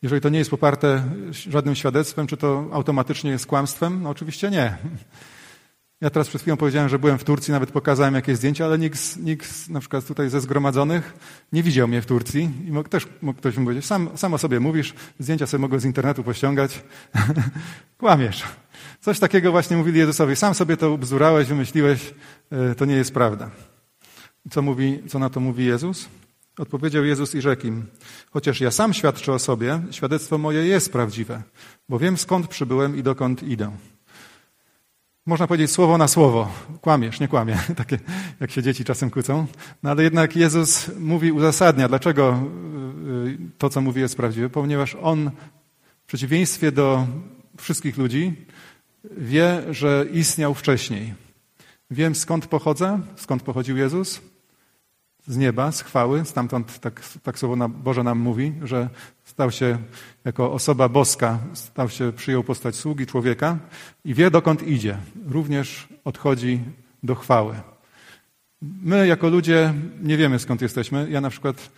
jeżeli 0.04 0.20
to 0.20 0.28
nie 0.28 0.38
jest 0.38 0.50
poparte 0.50 1.02
żadnym 1.30 1.74
świadectwem, 1.74 2.26
czy 2.26 2.36
to 2.36 2.68
automatycznie 2.72 3.30
jest 3.30 3.46
kłamstwem? 3.46 4.02
No 4.02 4.10
oczywiście 4.10 4.50
nie. 4.50 4.76
Ja 6.00 6.10
teraz 6.10 6.28
przed 6.28 6.40
chwilą 6.40 6.56
powiedziałem, 6.56 6.88
że 6.88 6.98
byłem 6.98 7.18
w 7.18 7.24
Turcji, 7.24 7.52
nawet 7.52 7.70
pokazałem 7.70 8.14
jakieś 8.14 8.36
zdjęcia, 8.36 8.64
ale 8.64 8.78
nikt, 8.78 9.16
nikt 9.16 9.68
na 9.68 9.80
przykład 9.80 10.06
tutaj 10.06 10.30
ze 10.30 10.40
zgromadzonych 10.40 11.14
nie 11.52 11.62
widział 11.62 11.88
mnie 11.88 12.02
w 12.02 12.06
Turcji. 12.06 12.50
I 12.66 12.72
mógł, 12.72 12.88
też 12.88 13.06
mógł 13.22 13.38
ktoś 13.38 13.56
mi 13.56 13.64
powiedzieć, 13.64 13.86
sam, 13.86 14.08
sam 14.14 14.34
o 14.34 14.38
sobie 14.38 14.60
mówisz, 14.60 14.94
zdjęcia 15.18 15.46
sobie 15.46 15.60
mogę 15.60 15.80
z 15.80 15.84
internetu 15.84 16.24
pościągać. 16.24 16.82
Kłamiesz. 17.98 18.42
Coś 19.00 19.18
takiego 19.18 19.50
właśnie 19.50 19.76
mówili 19.76 19.98
Jezusowi. 19.98 20.36
Sam 20.36 20.54
sobie 20.54 20.76
to 20.76 20.98
bzdurałeś, 20.98 21.48
wymyśliłeś, 21.48 22.14
e, 22.50 22.74
to 22.74 22.84
nie 22.84 22.94
jest 22.94 23.14
prawda. 23.14 23.50
Co, 24.50 24.62
mówi, 24.62 25.02
co 25.08 25.18
na 25.18 25.30
to 25.30 25.40
mówi 25.40 25.64
Jezus? 25.64 26.08
Odpowiedział 26.58 27.04
Jezus 27.04 27.34
i 27.34 27.40
rzekł 27.40 27.66
im, 27.66 27.86
chociaż 28.30 28.60
ja 28.60 28.70
sam 28.70 28.94
świadczę 28.94 29.32
o 29.32 29.38
sobie, 29.38 29.82
świadectwo 29.90 30.38
moje 30.38 30.66
jest 30.66 30.92
prawdziwe, 30.92 31.42
bo 31.88 31.98
wiem 31.98 32.16
skąd 32.16 32.48
przybyłem 32.48 32.96
i 32.96 33.02
dokąd 33.02 33.42
idę. 33.42 33.76
Można 35.26 35.46
powiedzieć 35.46 35.70
słowo 35.70 35.98
na 35.98 36.08
słowo. 36.08 36.52
Kłamiesz, 36.80 37.20
nie 37.20 37.28
kłamie. 37.28 37.58
Takie, 37.76 37.98
jak 38.40 38.50
się 38.50 38.62
dzieci 38.62 38.84
czasem 38.84 39.10
kłócą. 39.10 39.46
No 39.82 39.90
ale 39.90 40.02
jednak 40.02 40.36
Jezus 40.36 40.90
mówi, 40.98 41.32
uzasadnia, 41.32 41.88
dlaczego 41.88 42.42
y, 43.26 43.38
to, 43.58 43.70
co 43.70 43.80
mówi, 43.80 44.00
jest 44.00 44.16
prawdziwe. 44.16 44.50
Ponieważ 44.50 44.96
On, 45.02 45.30
w 46.04 46.06
przeciwieństwie 46.06 46.72
do 46.72 47.06
wszystkich 47.56 47.98
ludzi, 47.98 48.32
wie, 49.16 49.62
że 49.70 50.06
istniał 50.12 50.54
wcześniej. 50.54 51.14
Wiem, 51.90 52.14
skąd 52.14 52.46
pochodzę, 52.46 53.00
skąd 53.16 53.42
pochodził 53.42 53.76
Jezus, 53.76 54.20
z 55.26 55.36
nieba, 55.36 55.72
z 55.72 55.82
chwały. 55.82 56.24
Stamtąd 56.24 56.78
tak, 56.78 57.02
tak 57.22 57.38
Słowo 57.38 57.68
Boże 57.68 58.02
nam 58.02 58.18
mówi, 58.18 58.52
że 58.62 58.88
stał 59.24 59.50
się 59.50 59.78
jako 60.24 60.52
osoba 60.52 60.88
boska, 60.88 61.38
stał 61.52 61.88
się, 61.88 62.12
przyjął 62.12 62.44
postać 62.44 62.76
sługi 62.76 63.06
człowieka 63.06 63.58
i 64.04 64.14
wie 64.14 64.30
dokąd 64.30 64.62
idzie. 64.62 64.98
Również 65.26 65.88
odchodzi 66.04 66.60
do 67.02 67.14
chwały. 67.14 67.54
My 68.62 69.06
jako 69.06 69.28
ludzie 69.28 69.74
nie 70.02 70.16
wiemy 70.16 70.38
skąd 70.38 70.62
jesteśmy. 70.62 71.06
Ja 71.10 71.20
na 71.20 71.30
przykład 71.30 71.70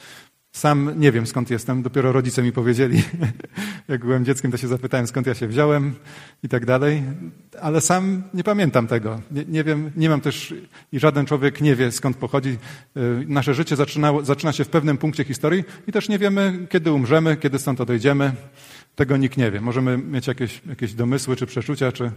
sam 0.56 0.92
nie 0.96 1.12
wiem 1.12 1.26
skąd 1.26 1.50
jestem, 1.50 1.82
dopiero 1.82 2.12
rodzice 2.12 2.42
mi 2.42 2.52
powiedzieli. 2.52 3.02
Jak 3.88 4.04
byłem 4.04 4.24
dzieckiem, 4.24 4.50
to 4.50 4.56
się 4.56 4.68
zapytałem 4.68 5.06
skąd 5.06 5.26
ja 5.26 5.34
się 5.34 5.48
wziąłem 5.48 5.94
i 6.42 6.48
tak 6.48 6.66
dalej, 6.66 7.02
ale 7.60 7.80
sam 7.80 8.22
nie 8.34 8.44
pamiętam 8.44 8.86
tego. 8.86 9.20
Nie, 9.30 9.44
nie 9.44 9.64
wiem, 9.64 9.90
nie 9.96 10.08
mam 10.08 10.20
też 10.20 10.54
i 10.92 10.98
żaden 10.98 11.26
człowiek 11.26 11.60
nie 11.60 11.76
wie 11.76 11.92
skąd 11.92 12.16
pochodzi. 12.16 12.58
Y, 12.96 13.24
nasze 13.28 13.54
życie 13.54 13.76
zaczyna, 13.76 14.12
zaczyna 14.22 14.52
się 14.52 14.64
w 14.64 14.68
pewnym 14.68 14.98
punkcie 14.98 15.24
historii 15.24 15.64
i 15.86 15.92
też 15.92 16.08
nie 16.08 16.18
wiemy 16.18 16.66
kiedy 16.70 16.92
umrzemy, 16.92 17.36
kiedy 17.36 17.58
stąd 17.58 17.80
odejdziemy. 17.80 18.32
Tego 18.94 19.16
nikt 19.16 19.36
nie 19.36 19.50
wie. 19.50 19.60
Możemy 19.60 19.98
mieć 19.98 20.26
jakieś, 20.26 20.60
jakieś 20.66 20.94
domysły 20.94 21.36
czy 21.36 21.46
przeczucia, 21.46 21.92
czy, 21.92 22.10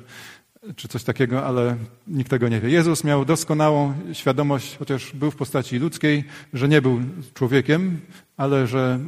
czy 0.76 0.88
coś 0.88 1.04
takiego, 1.04 1.46
ale 1.46 1.78
nikt 2.08 2.30
tego 2.30 2.48
nie 2.48 2.62
wie. 2.62 2.70
Jezus 2.70 3.04
miał 3.04 3.26
doskonałą 3.26 3.94
świadomość, 4.14 4.78
chociaż 4.78 5.12
był 5.12 5.32
w 5.32 5.36
postaci 5.36 5.78
ludzkiej, 5.78 6.24
że 6.54 6.68
nie 6.68 6.82
był 6.82 7.02
człowiekiem, 7.34 8.02
ale 8.38 8.68
że 8.68 9.00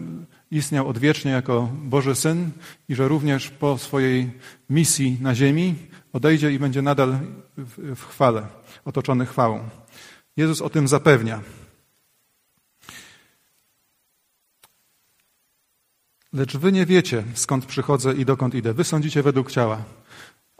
istniał 0.51 0.87
odwiecznie 0.87 1.31
jako 1.31 1.69
Boży 1.83 2.15
Syn 2.15 2.51
i 2.89 2.95
że 2.95 3.07
również 3.07 3.49
po 3.49 3.77
swojej 3.77 4.31
misji 4.69 5.17
na 5.21 5.35
ziemi 5.35 5.75
odejdzie 6.13 6.51
i 6.51 6.59
będzie 6.59 6.81
nadal 6.81 7.19
w, 7.95 8.05
chwale, 8.05 8.47
otoczony 8.85 9.25
chwałą. 9.25 9.69
Jezus 10.37 10.61
o 10.61 10.69
tym 10.69 10.87
zapewnia. 10.87 11.41
Lecz 16.33 16.57
wy 16.57 16.71
nie 16.71 16.85
wiecie, 16.85 17.23
skąd 17.33 17.65
przychodzę 17.65 18.13
i 18.13 18.25
dokąd 18.25 18.55
idę. 18.55 18.73
Wy 18.73 18.83
sądzicie 18.83 19.23
według 19.23 19.51
ciała. 19.51 19.83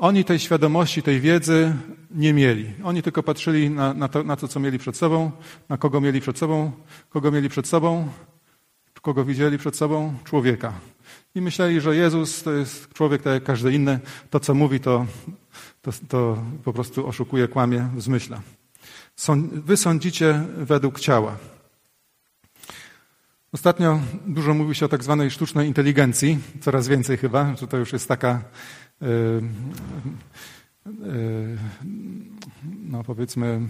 Oni 0.01 0.25
tej 0.25 0.39
świadomości, 0.39 1.03
tej 1.03 1.21
wiedzy 1.21 1.75
nie 2.11 2.33
mieli. 2.33 2.73
Oni 2.83 3.01
tylko 3.01 3.23
patrzyli 3.23 3.69
na, 3.69 3.93
na, 3.93 4.07
to, 4.07 4.23
na 4.23 4.35
to, 4.35 4.47
co 4.47 4.59
mieli 4.59 4.79
przed 4.79 4.97
sobą, 4.97 5.31
na 5.69 5.77
kogo 5.77 6.01
mieli 6.01 6.21
przed 6.21 6.37
sobą, 6.37 6.71
kogo 7.09 7.31
mieli 7.31 7.49
przed 7.49 7.67
sobą, 7.67 8.09
kogo 9.01 9.25
widzieli 9.25 9.57
przed 9.57 9.75
sobą? 9.75 10.13
Człowieka. 10.23 10.73
I 11.35 11.41
myśleli, 11.41 11.81
że 11.81 11.95
Jezus 11.95 12.43
to 12.43 12.51
jest 12.51 12.93
człowiek 12.93 13.21
tak 13.21 13.33
jak 13.33 13.43
każdy 13.43 13.73
inny. 13.73 13.99
To, 14.29 14.39
co 14.39 14.53
mówi, 14.53 14.79
to, 14.79 15.05
to, 15.81 15.91
to 16.07 16.43
po 16.63 16.73
prostu 16.73 17.07
oszukuje, 17.07 17.47
kłamie, 17.47 17.89
zmyśla. 17.97 18.41
Wy 19.51 19.77
sądzicie 19.77 20.45
według 20.57 20.99
ciała. 20.99 21.37
Ostatnio 23.53 23.99
dużo 24.27 24.53
mówi 24.53 24.75
się 24.75 24.85
o 24.85 24.89
tak 24.89 25.03
zwanej 25.03 25.31
sztucznej 25.31 25.67
inteligencji, 25.67 26.39
coraz 26.61 26.87
więcej 26.87 27.17
chyba, 27.17 27.55
że 27.55 27.67
to 27.67 27.77
już 27.77 27.93
jest 27.93 28.07
taka, 28.07 28.41
yy, 29.01 29.41
yy, 30.85 31.57
no 32.83 33.03
powiedzmy, 33.03 33.61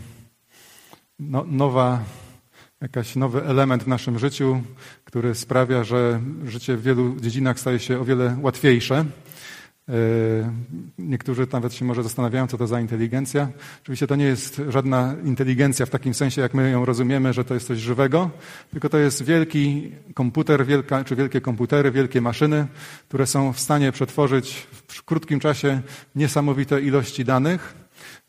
no, 1.20 1.46
nowa, 1.48 2.04
jakiś 2.82 3.16
nowy 3.16 3.46
element 3.46 3.84
w 3.84 3.88
naszym 3.88 4.20
życiu, 4.20 4.62
który 5.04 5.36
sprawia, 5.36 5.84
że 5.84 6.22
życie 6.46 6.78
w 6.78 6.84
wielu 6.84 7.16
dziedzinach 7.20 7.60
staje 7.60 7.80
się 7.80 8.00
o 8.00 8.06
wiele 8.06 8.38
łatwiejsze. 8.42 9.06
Niektórzy 10.98 11.48
nawet 11.54 11.74
się 11.74 11.86
może 11.86 12.04
zastanawiają, 12.04 12.48
co 12.48 12.58
to 12.58 12.68
za 12.68 12.82
inteligencja. 12.82 13.50
Oczywiście 13.82 14.08
to 14.08 14.16
nie 14.16 14.26
jest 14.26 14.62
żadna 14.70 15.16
inteligencja 15.24 15.86
w 15.86 15.90
takim 15.90 16.14
sensie, 16.14 16.42
jak 16.42 16.54
my 16.54 16.72
ją 16.72 16.86
rozumiemy, 16.86 17.34
że 17.34 17.46
to 17.46 17.54
jest 17.54 17.68
coś 17.68 17.80
żywego, 17.80 18.30
tylko 18.72 18.90
to 18.90 18.98
jest 18.98 19.24
wielki 19.24 19.92
komputer, 20.14 20.66
wielka, 20.66 21.04
czy 21.04 21.16
wielkie 21.16 21.42
komputery, 21.42 21.92
wielkie 21.92 22.22
maszyny, 22.22 22.68
które 23.08 23.28
są 23.28 23.54
w 23.54 23.60
stanie 23.60 23.92
przetworzyć 23.92 24.68
w 24.88 25.04
krótkim 25.04 25.40
czasie 25.40 25.82
niesamowite 26.16 26.82
ilości 26.82 27.26
danych 27.26 27.74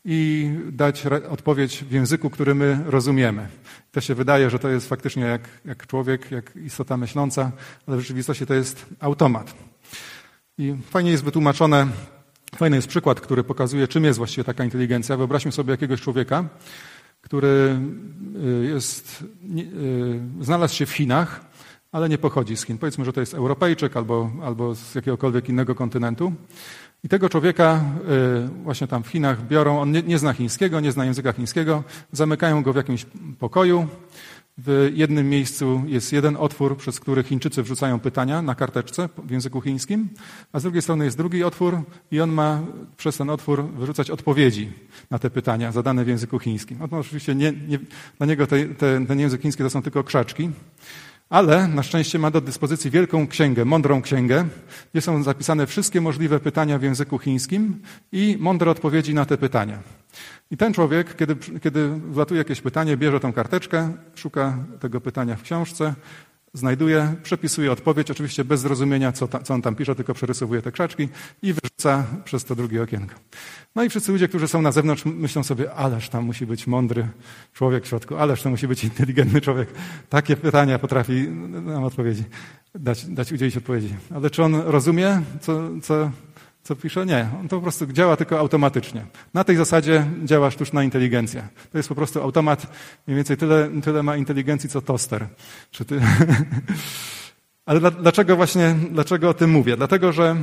i 0.05 0.51
dać 0.73 1.07
odpowiedź 1.07 1.85
w 1.85 1.93
języku, 1.93 2.31
który 2.31 2.55
my 2.55 2.79
rozumiemy. 2.87 3.49
To 3.93 4.01
się 4.01 4.15
wydaje, 4.15 4.51
że 4.51 4.59
to 4.59 4.69
jest 4.69 4.89
faktycznie 4.89 5.23
jak, 5.23 5.49
jak 5.65 5.87
człowiek, 5.87 6.31
jak 6.31 6.57
istota 6.57 6.97
myśląca, 6.97 7.53
ale 7.87 7.97
w 7.97 8.01
rzeczywistości 8.01 8.47
to 8.47 8.55
jest 8.55 8.87
automat. 9.01 9.72
I 10.59 10.75
fajnie 10.91 11.11
jest 11.11 11.25
wytłumaczone, 11.25 11.87
fajny 12.57 12.77
jest 12.77 12.89
przykład, 12.89 13.21
który 13.21 13.45
pokazuje, 13.45 13.89
czym 13.89 14.05
jest 14.05 14.19
właściwie 14.19 14.45
taka 14.45 14.65
inteligencja. 14.65 15.17
Wyobraźmy 15.17 15.53
sobie 15.53 15.71
jakiegoś 15.71 16.01
człowieka, 16.01 16.45
który 17.21 17.81
y, 18.45 18.67
jest, 18.67 19.25
y, 19.59 20.21
znalazł 20.41 20.75
się 20.75 20.87
w 20.87 20.91
Chinach, 20.91 21.41
ale 21.93 22.09
nie 22.09 22.19
pochodzi 22.19 22.57
z 22.57 22.67
Chin. 22.67 22.79
Powiedzmy, 22.79 23.05
że 23.05 23.13
to 23.13 23.21
jest 23.21 23.35
Europejczyk 23.35 23.97
albo, 23.97 24.31
albo 24.43 24.75
z 24.75 24.95
jakiegokolwiek 24.95 25.49
innego 25.49 25.75
kontynentu. 25.75 26.33
I 27.05 27.09
tego 27.09 27.29
człowieka 27.29 27.81
y, 28.45 28.63
właśnie 28.63 28.87
tam 28.87 29.03
w 29.03 29.09
Chinach 29.09 29.47
biorą, 29.47 29.81
on 29.81 29.93
nie, 29.93 30.03
nie 30.03 30.19
zna 30.19 30.33
chińskiego, 30.33 30.81
nie 30.81 30.93
zna 30.93 31.05
języka 31.05 31.33
chińskiego, 31.33 31.85
zamykają 32.13 32.63
go 32.63 32.73
w 32.73 32.77
jakimś 32.77 33.07
pokoju, 33.39 33.89
w 34.59 34.91
jednym 34.95 35.31
miejscu 35.31 35.83
jest 35.87 36.13
jeden 36.13 36.37
otwór, 36.37 36.77
przez 36.77 37.01
który 37.01 37.23
Chińczycy 37.23 37.63
wrzucają 37.63 38.01
pytania 38.01 38.43
na 38.43 38.55
karteczce 38.55 39.09
w 39.25 39.31
języku 39.31 39.61
chińskim, 39.61 40.09
a 40.53 40.61
z 40.61 40.63
drugiej 40.63 40.83
strony 40.83 41.05
jest 41.05 41.17
drugi 41.17 41.45
otwór 41.45 41.81
i 42.11 42.21
on 42.21 42.31
ma 42.31 42.61
przez 42.97 43.17
ten 43.17 43.31
otwór 43.31 43.65
wyrzucać 43.65 44.11
odpowiedzi 44.11 44.73
na 45.11 45.19
te 45.19 45.31
pytania 45.31 45.73
zadane 45.73 46.05
w 46.05 46.09
języku 46.09 46.39
chińskim. 46.39 46.79
No 46.91 46.99
oczywiście 46.99 47.35
nie, 47.35 47.53
nie, 47.53 47.79
dla 48.19 48.27
niego 48.27 48.47
te, 48.47 48.65
te, 48.65 49.07
ten 49.07 49.21
język 49.21 49.43
chiński 49.43 49.63
to 49.63 49.71
są 49.71 49.83
tylko 49.83 50.05
krzaczki, 50.05 50.51
ale 51.33 51.69
na 51.69 51.83
szczęście 51.83 52.19
ma 52.19 52.31
do 52.31 52.41
dyspozycji 52.41 52.91
wielką 52.91 53.27
księgę, 53.27 53.65
mądrą 53.65 54.03
księgę, 54.03 54.45
gdzie 54.93 55.01
są 55.01 55.23
zapisane 55.23 55.67
wszystkie 55.67 56.01
możliwe 56.01 56.41
pytania 56.41 56.79
w 56.79 56.83
języku 56.83 57.19
chińskim 57.19 57.83
i 58.13 58.37
mądre 58.41 58.71
odpowiedzi 58.71 59.15
na 59.15 59.25
te 59.25 59.39
pytania. 59.39 59.79
I 60.51 60.57
ten 60.57 60.75
człowiek, 60.75 61.17
kiedy, 61.17 61.37
kiedy 61.63 61.89
wlatuje 61.89 62.39
jakieś 62.39 62.61
pytanie, 62.61 62.97
bierze 62.97 63.21
tą 63.21 63.33
karteczkę, 63.33 63.93
szuka 64.15 64.57
tego 64.81 65.01
pytania 65.01 65.37
w 65.37 65.43
książce, 65.43 65.95
znajduje, 66.55 67.15
przepisuje 67.23 67.73
odpowiedź, 67.73 68.11
oczywiście 68.11 68.45
bez 68.45 68.61
zrozumienia, 68.61 69.13
co, 69.13 69.29
ta, 69.29 69.41
co 69.41 69.55
on 69.55 69.63
tam 69.63 69.75
pisze, 69.75 69.95
tylko 69.95 70.15
przerysowuje 70.15 70.63
te 70.63 70.73
krzaczki 70.73 71.09
i 71.43 71.53
wyrzuca 71.53 72.07
przez 72.25 72.45
to 72.45 72.55
drugie 72.55 72.83
okienko. 72.83 73.15
No 73.75 73.85
i 73.85 73.89
wszyscy 73.89 74.13
ludzie, 74.13 74.29
którzy 74.29 74.49
są 74.49 74.63
na 74.63 74.73
zewnątrz, 74.73 75.05
myślą 75.05 75.43
sobie, 75.43 75.75
ależ 75.75 76.09
tam 76.09 76.25
musi 76.25 76.47
być 76.47 76.67
mądry 76.67 77.09
człowiek 77.53 77.85
w 77.85 77.87
środku, 77.87 78.17
ależ 78.17 78.43
to 78.43 78.51
musi 78.51 78.69
być 78.69 78.85
inteligentny 78.85 79.41
człowiek. 79.41 79.69
Takie 80.09 80.37
pytania 80.37 80.79
potrafi 80.79 81.29
nam 81.49 81.85
odpowiedzi, 81.85 82.25
dać, 82.75 83.07
dać 83.07 83.33
udzielić 83.33 83.57
odpowiedzi. 83.57 83.95
Ale 84.15 84.31
czy 84.31 84.43
on 84.43 84.55
rozumie, 84.55 85.23
co, 85.41 85.71
co 85.83 86.11
co 86.63 86.77
pisze? 86.77 87.07
Nie. 87.07 87.29
On 87.41 87.49
to 87.49 87.57
po 87.57 87.63
prostu 87.63 87.87
działa 87.87 88.17
tylko 88.17 88.39
automatycznie. 88.39 89.07
Na 89.35 89.45
tej 89.45 89.57
zasadzie 89.57 90.07
działa 90.25 90.51
sztuczna 90.51 90.85
inteligencja. 90.85 91.49
To 91.73 91.79
jest 91.79 91.89
po 91.89 91.95
prostu 91.95 92.23
automat, 92.23 92.67
mniej 93.07 93.17
więcej 93.17 93.37
tyle, 93.37 93.71
tyle 93.85 94.03
ma 94.03 94.17
inteligencji, 94.17 94.69
co 94.69 94.81
toster. 94.81 95.27
Czy 95.71 95.85
ty... 95.85 96.01
Ale 97.67 97.91
dlaczego 97.91 98.37
właśnie, 98.37 98.77
dlaczego 98.91 99.29
o 99.29 99.35
tym 99.35 99.51
mówię? 99.51 99.77
Dlatego, 99.77 100.13
że 100.13 100.37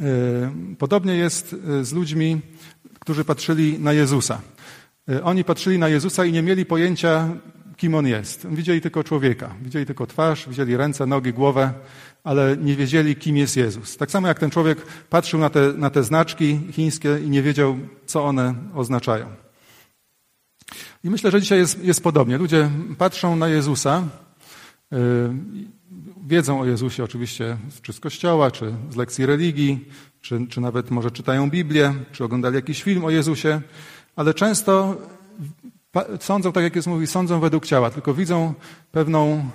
yy, 0.00 0.76
podobnie 0.78 1.14
jest 1.14 1.56
e, 1.80 1.84
z 1.84 1.92
ludźmi, 1.92 2.40
którzy 2.98 3.24
patrzyli 3.24 3.78
na 3.78 3.92
Jezusa. 3.92 4.40
Yy, 5.08 5.24
oni 5.24 5.44
patrzyli 5.44 5.78
na 5.78 5.88
Jezusa 5.88 6.24
i 6.24 6.32
nie 6.32 6.42
mieli 6.42 6.66
pojęcia, 6.66 7.28
kim 7.80 7.94
On 7.94 8.06
jest. 8.06 8.46
Widzieli 8.50 8.80
tylko 8.80 9.04
człowieka. 9.04 9.54
Widzieli 9.62 9.86
tylko 9.86 10.06
twarz, 10.06 10.48
widzieli 10.48 10.76
ręce, 10.76 11.06
nogi, 11.06 11.32
głowę, 11.32 11.72
ale 12.24 12.56
nie 12.56 12.76
wiedzieli, 12.76 13.16
kim 13.16 13.36
jest 13.36 13.56
Jezus. 13.56 13.96
Tak 13.96 14.10
samo 14.10 14.28
jak 14.28 14.38
ten 14.38 14.50
człowiek 14.50 14.78
patrzył 15.10 15.40
na 15.40 15.50
te, 15.50 15.72
na 15.72 15.90
te 15.90 16.02
znaczki 16.02 16.60
chińskie 16.72 17.18
i 17.24 17.30
nie 17.30 17.42
wiedział, 17.42 17.78
co 18.06 18.24
one 18.24 18.54
oznaczają. 18.74 19.26
I 21.04 21.10
myślę, 21.10 21.30
że 21.30 21.40
dzisiaj 21.40 21.58
jest, 21.58 21.84
jest 21.84 22.02
podobnie. 22.02 22.38
Ludzie 22.38 22.70
patrzą 22.98 23.36
na 23.36 23.48
Jezusa, 23.48 24.02
yy, 24.90 24.98
wiedzą 26.26 26.60
o 26.60 26.66
Jezusie 26.66 27.04
oczywiście 27.04 27.56
czy 27.82 27.92
z 27.92 28.00
kościoła, 28.00 28.50
czy 28.50 28.74
z 28.90 28.96
lekcji 28.96 29.26
religii, 29.26 29.88
czy, 30.20 30.46
czy 30.46 30.60
nawet 30.60 30.90
może 30.90 31.10
czytają 31.10 31.50
Biblię, 31.50 31.94
czy 32.12 32.24
oglądali 32.24 32.54
jakiś 32.54 32.82
film 32.82 33.04
o 33.04 33.10
Jezusie, 33.10 33.60
ale 34.16 34.34
często 34.34 34.96
sądzą, 36.20 36.52
tak 36.52 36.64
jak 36.64 36.76
jest 36.76 36.88
mówi, 36.88 37.06
sądzą 37.06 37.40
według 37.40 37.66
ciała, 37.66 37.90
tylko 37.90 38.14
widzą 38.14 38.54
pewną 38.92 39.50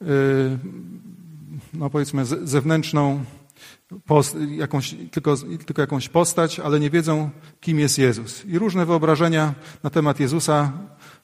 yy, 0.00 0.58
no 1.74 1.90
powiedzmy, 1.90 2.24
zewnętrzną, 2.24 3.24
post, 4.06 4.36
jakąś, 4.48 4.94
tylko, 5.10 5.36
tylko 5.66 5.82
jakąś 5.82 6.08
postać, 6.08 6.60
ale 6.60 6.80
nie 6.80 6.90
wiedzą, 6.90 7.30
kim 7.60 7.78
jest 7.78 7.98
Jezus. 7.98 8.44
I 8.44 8.58
różne 8.58 8.86
wyobrażenia 8.86 9.54
na 9.82 9.90
temat 9.90 10.20
Jezusa 10.20 10.72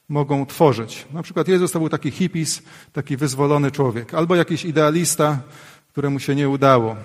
mogą 0.09 0.45
tworzyć. 0.45 1.07
Na 1.13 1.23
przykład 1.23 1.47
Jezus 1.47 1.71
to 1.71 1.79
był 1.79 1.89
taki 1.89 2.11
hipis, 2.11 2.61
taki 2.93 3.17
wyzwolony 3.17 3.71
człowiek, 3.71 4.13
albo 4.13 4.35
jakiś 4.35 4.65
idealista, 4.65 5.39
któremu 5.87 6.19
się 6.19 6.35
nie 6.35 6.49
udało. 6.49 6.95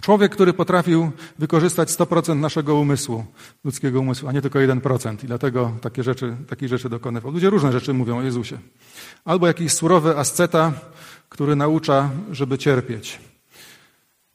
Człowiek, 0.00 0.32
który 0.32 0.52
potrafił 0.52 1.10
wykorzystać 1.38 1.88
100% 1.88 2.36
naszego 2.36 2.74
umysłu, 2.74 3.24
ludzkiego 3.64 4.00
umysłu, 4.00 4.28
a 4.28 4.32
nie 4.32 4.42
tylko 4.42 4.58
1%. 4.58 5.24
I 5.24 5.26
dlatego 5.26 5.72
takie 5.80 6.02
rzeczy, 6.02 6.36
takich 6.48 6.68
rzeczy 6.68 6.88
dokonywał. 6.88 7.32
Ludzie 7.32 7.50
różne 7.50 7.72
rzeczy 7.72 7.94
mówią 7.94 8.18
o 8.18 8.22
Jezusie. 8.22 8.58
Albo 9.24 9.46
jakiś 9.46 9.72
surowy 9.72 10.16
asceta, 10.16 10.72
który 11.28 11.56
naucza, 11.56 12.10
żeby 12.30 12.58
cierpieć. 12.58 13.20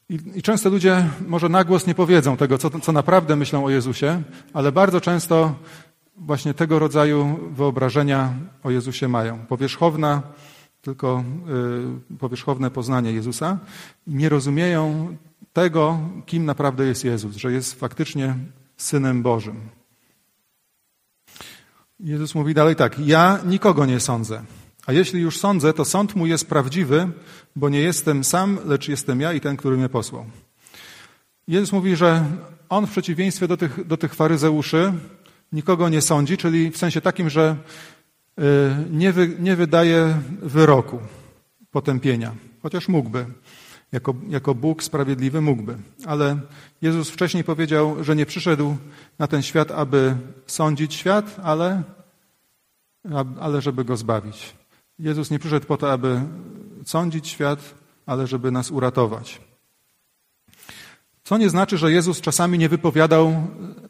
I, 0.10 0.20
I, 0.36 0.42
często 0.42 0.70
ludzie 0.70 1.10
może 1.28 1.50
na 1.50 1.64
głos 1.64 1.88
nie 1.88 1.96
powiedzą 1.96 2.38
tego, 2.38 2.58
co, 2.58 2.80
co 2.80 2.92
naprawdę 2.92 3.36
myślą 3.36 3.66
o 3.66 3.70
Jezusie, 3.70 4.22
ale 4.54 4.72
bardzo 4.72 5.02
często 5.02 5.56
właśnie 6.18 6.54
tego 6.54 6.80
rodzaju 6.80 7.40
wyobrażenia 7.52 8.34
o 8.64 8.72
Jezusie 8.72 9.08
mają. 9.08 9.38
Powierzchowna, 9.38 10.22
tylko 10.82 11.24
y, 12.14 12.18
powierzchowne 12.18 12.72
poznanie 12.72 13.12
Jezusa. 13.12 13.58
Nie 14.08 14.30
rozumieją 14.30 15.18
tego, 15.54 16.00
kim 16.26 16.46
naprawdę 16.46 16.86
jest 16.86 17.04
Jezus, 17.04 17.36
że 17.36 17.52
jest 17.52 17.80
faktycznie 17.80 18.36
Synem 18.78 19.24
Bożym. 19.24 19.70
Jezus 22.00 22.36
mówi 22.36 22.54
dalej 22.54 22.76
tak: 22.76 23.00
Ja 23.00 23.40
nikogo 23.46 23.86
nie 23.86 24.00
sądzę. 24.00 24.44
A 24.86 24.94
jeśli 24.94 25.22
już 25.22 25.40
sądzę, 25.40 25.74
to 25.74 25.86
sąd 25.86 26.16
mój 26.16 26.30
jest 26.30 26.50
prawdziwy, 26.50 27.12
bo 27.56 27.70
nie 27.70 27.80
jestem 27.80 28.24
sam, 28.24 28.60
lecz 28.66 28.88
jestem 28.88 29.22
ja 29.22 29.34
i 29.34 29.42
ten, 29.42 29.58
który 29.58 29.78
mnie 29.78 29.90
posłał. 29.90 30.26
Jezus 31.48 31.72
mówi, 31.72 31.96
że 31.96 32.26
on 32.70 32.88
w 32.88 32.92
przeciwieństwie 32.92 33.48
do 33.48 33.58
tych, 33.58 33.88
do 33.88 33.98
tych 33.98 34.16
faryzeuszy 34.16 34.94
nikogo 35.52 35.90
nie 35.90 36.02
sądzi, 36.02 36.38
czyli 36.38 36.72
w 36.72 36.78
sensie 36.78 37.02
takim, 37.02 37.30
że 37.30 37.56
y, 38.40 38.44
nie, 38.92 39.12
wy, 39.12 39.36
nie 39.40 39.56
wydaje 39.56 40.18
wyroku 40.42 41.00
potępienia, 41.72 42.36
chociaż 42.62 42.88
mógłby. 42.88 43.26
Jako, 43.96 44.16
jako 44.30 44.56
Bóg 44.56 44.84
sprawiedliwy 44.84 45.42
mógłby. 45.42 45.78
Ale 46.06 46.40
Jezus 46.82 47.10
wcześniej 47.10 47.44
powiedział, 47.44 48.04
że 48.04 48.16
nie 48.16 48.26
przyszedł 48.26 48.76
na 49.20 49.28
ten 49.28 49.42
świat, 49.42 49.72
aby 49.72 50.16
sądzić 50.48 50.94
świat, 50.94 51.36
ale, 51.44 51.84
ale 53.40 53.62
żeby 53.62 53.86
go 53.86 53.98
zbawić. 53.98 54.56
Jezus 55.00 55.32
nie 55.32 55.40
przyszedł 55.40 55.66
po 55.66 55.78
to, 55.78 55.92
aby 55.92 56.22
sądzić 56.86 57.28
świat, 57.28 57.60
ale 58.06 58.28
żeby 58.28 58.52
nas 58.52 58.72
uratować. 58.72 59.42
Co 61.24 61.38
nie 61.38 61.50
znaczy, 61.50 61.78
że 61.78 61.92
Jezus 61.92 62.22
czasami 62.22 62.58
nie 62.58 62.70
wypowiadał 62.70 63.48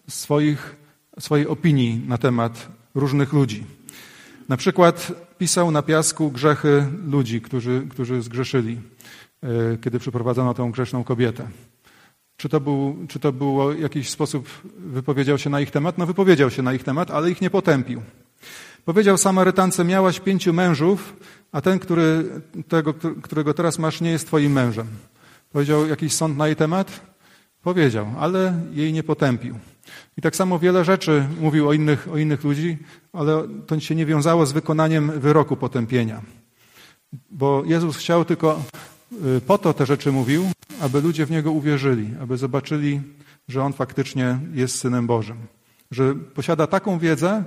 swoich, 0.07 0.75
swojej 1.19 1.47
opinii 1.47 2.01
na 2.07 2.17
temat 2.17 2.67
różnych 2.95 3.33
ludzi. 3.33 3.63
Na 4.49 4.57
przykład 4.57 5.11
pisał 5.37 5.71
na 5.71 5.81
piasku 5.81 6.31
grzechy 6.31 6.87
ludzi, 7.07 7.41
którzy, 7.41 7.87
którzy 7.89 8.21
zgrzeszyli, 8.21 8.81
kiedy 9.81 9.99
przyprowadzono 9.99 10.53
tą 10.53 10.71
grzeszną 10.71 11.03
kobietę. 11.03 11.47
Czy 12.37 12.49
to, 12.49 12.59
był, 12.59 12.97
czy 13.07 13.19
to 13.19 13.31
było 13.31 13.73
w 13.73 13.79
jakiś 13.79 14.09
sposób 14.09 14.49
wypowiedział 14.77 15.37
się 15.37 15.49
na 15.49 15.61
ich 15.61 15.71
temat? 15.71 15.97
No 15.97 16.05
wypowiedział 16.05 16.51
się 16.51 16.61
na 16.61 16.73
ich 16.73 16.83
temat, 16.83 17.11
ale 17.11 17.31
ich 17.31 17.41
nie 17.41 17.49
potępił. 17.49 18.01
Powiedział 18.85 19.17
Samarytance, 19.17 19.83
miałaś 19.83 20.19
pięciu 20.19 20.53
mężów, 20.53 21.15
a 21.51 21.61
ten, 21.61 21.79
który, 21.79 22.25
tego, 22.67 22.93
którego 23.21 23.53
teraz 23.53 23.79
masz, 23.79 24.01
nie 24.01 24.11
jest 24.11 24.27
twoim 24.27 24.51
mężem. 24.51 24.87
Powiedział 25.51 25.87
jakiś 25.87 26.13
sąd 26.13 26.37
na 26.37 26.47
jej 26.47 26.55
temat? 26.55 27.01
Powiedział, 27.63 28.07
ale 28.19 28.61
jej 28.73 28.93
nie 28.93 29.03
potępił. 29.03 29.59
I 30.17 30.21
tak 30.21 30.35
samo 30.35 30.59
wiele 30.59 30.85
rzeczy 30.85 31.27
mówił 31.41 31.69
o 31.69 31.73
innych, 31.73 32.07
o 32.13 32.17
innych 32.17 32.43
ludzi, 32.43 32.77
ale 33.13 33.47
to 33.67 33.79
się 33.79 33.95
nie 33.95 34.05
wiązało 34.05 34.45
z 34.45 34.51
wykonaniem 34.51 35.19
wyroku 35.19 35.57
potępienia. 35.57 36.21
Bo 37.31 37.63
Jezus 37.65 37.97
chciał 37.97 38.25
tylko 38.25 38.61
y, 38.61 38.94
po 39.47 39.57
to 39.57 39.73
te 39.73 39.85
rzeczy 39.85 40.11
mówił, 40.11 40.45
aby 40.81 41.01
ludzie 41.01 41.25
w 41.25 41.31
Niego 41.31 41.51
uwierzyli, 41.51 42.09
aby 42.21 42.37
zobaczyli, 42.37 43.01
że 43.47 43.63
On 43.63 43.73
faktycznie 43.73 44.39
jest 44.53 44.77
Synem 44.79 45.07
Bożym. 45.07 45.37
Że 45.91 46.15
posiada 46.15 46.67
taką 46.67 46.99
wiedzę, 46.99 47.43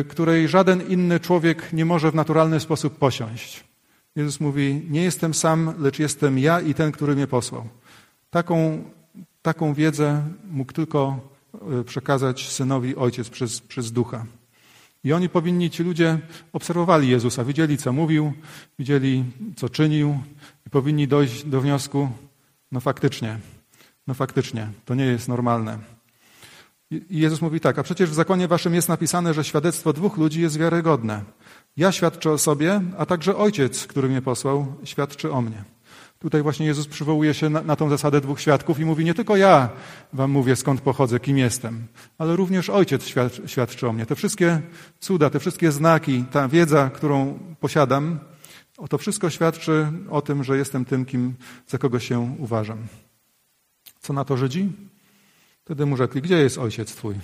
y, 0.00 0.04
której 0.04 0.48
żaden 0.48 0.88
inny 0.88 1.20
człowiek 1.20 1.72
nie 1.72 1.84
może 1.84 2.10
w 2.10 2.14
naturalny 2.14 2.60
sposób 2.60 2.98
posiąść. 2.98 3.64
Jezus 4.16 4.40
mówi: 4.40 4.82
Nie 4.90 5.02
jestem 5.02 5.34
sam, 5.34 5.74
lecz 5.78 5.98
jestem 5.98 6.38
ja 6.38 6.60
i 6.60 6.74
ten, 6.74 6.92
który 6.92 7.14
mnie 7.14 7.26
posłał. 7.26 7.68
Taką, 8.30 8.84
taką 9.42 9.74
wiedzę 9.74 10.22
mógł 10.50 10.72
tylko 10.72 11.20
y, 11.80 11.84
przekazać 11.84 12.48
synowi 12.48 12.96
ojciec 12.96 13.28
przez, 13.28 13.60
przez 13.60 13.92
ducha. 13.92 14.26
I 15.04 15.12
oni 15.12 15.28
powinni, 15.28 15.70
ci 15.70 15.82
ludzie, 15.82 16.18
obserwowali 16.52 17.08
Jezusa, 17.08 17.44
widzieli, 17.44 17.76
co 17.78 17.92
mówił, 17.92 18.32
widzieli, 18.78 19.24
co 19.56 19.68
czynił, 19.68 20.18
i 20.66 20.70
powinni 20.70 21.08
dojść 21.08 21.44
do 21.44 21.60
wniosku: 21.60 22.08
no 22.72 22.80
faktycznie, 22.80 23.38
no 24.06 24.14
faktycznie, 24.14 24.68
to 24.84 24.94
nie 24.94 25.04
jest 25.04 25.28
normalne. 25.28 25.78
I 26.90 27.18
Jezus 27.18 27.42
mówi 27.42 27.60
tak, 27.60 27.78
a 27.78 27.82
przecież 27.82 28.10
w 28.10 28.14
zakonie 28.14 28.48
waszym 28.48 28.74
jest 28.74 28.88
napisane, 28.88 29.34
że 29.34 29.44
świadectwo 29.44 29.92
dwóch 29.92 30.16
ludzi 30.16 30.40
jest 30.40 30.58
wiarygodne. 30.58 31.24
Ja 31.76 31.92
świadczę 31.92 32.30
o 32.30 32.38
sobie, 32.38 32.80
a 32.98 33.06
także 33.06 33.36
ojciec, 33.36 33.86
który 33.86 34.08
mnie 34.08 34.22
posłał, 34.22 34.74
świadczy 34.84 35.32
o 35.32 35.42
mnie. 35.42 35.73
Tutaj 36.24 36.42
właśnie 36.42 36.66
Jezus 36.66 36.86
przywołuje 36.86 37.34
się 37.34 37.50
na, 37.50 37.62
na 37.62 37.76
tą 37.76 37.90
zasadę 37.90 38.20
dwóch 38.20 38.40
świadków 38.40 38.80
i 38.80 38.84
mówi: 38.84 39.04
Nie 39.04 39.14
tylko 39.14 39.36
ja 39.36 39.68
wam 40.12 40.30
mówię, 40.30 40.56
skąd 40.56 40.80
pochodzę, 40.80 41.20
kim 41.20 41.38
jestem, 41.38 41.86
ale 42.18 42.36
również 42.36 42.70
ojciec 42.70 43.04
świadczy, 43.46 43.88
o 43.88 43.92
mnie. 43.92 44.06
Te 44.06 44.14
wszystkie 44.14 44.60
cuda, 45.00 45.30
te 45.30 45.40
wszystkie 45.40 45.72
znaki, 45.72 46.24
ta 46.30 46.48
wiedza, 46.48 46.90
którą 46.90 47.38
posiadam, 47.60 48.18
to 48.90 48.98
wszystko 48.98 49.30
świadczy 49.30 49.86
o 50.10 50.22
tym, 50.22 50.44
że 50.44 50.56
jestem 50.56 50.84
tym, 50.84 51.04
kim, 51.04 51.34
za 51.66 51.78
kogo 51.78 51.98
się 51.98 52.34
uważam. 52.38 52.78
Co 54.00 54.12
na 54.12 54.24
to 54.24 54.36
Żydzi? 54.36 54.72
Wtedy 55.64 55.86
mu 55.86 55.96
rzekli: 55.96 56.22
Gdzie 56.22 56.36
jest 56.36 56.58
ojciec 56.58 56.94
twój? 56.94 57.14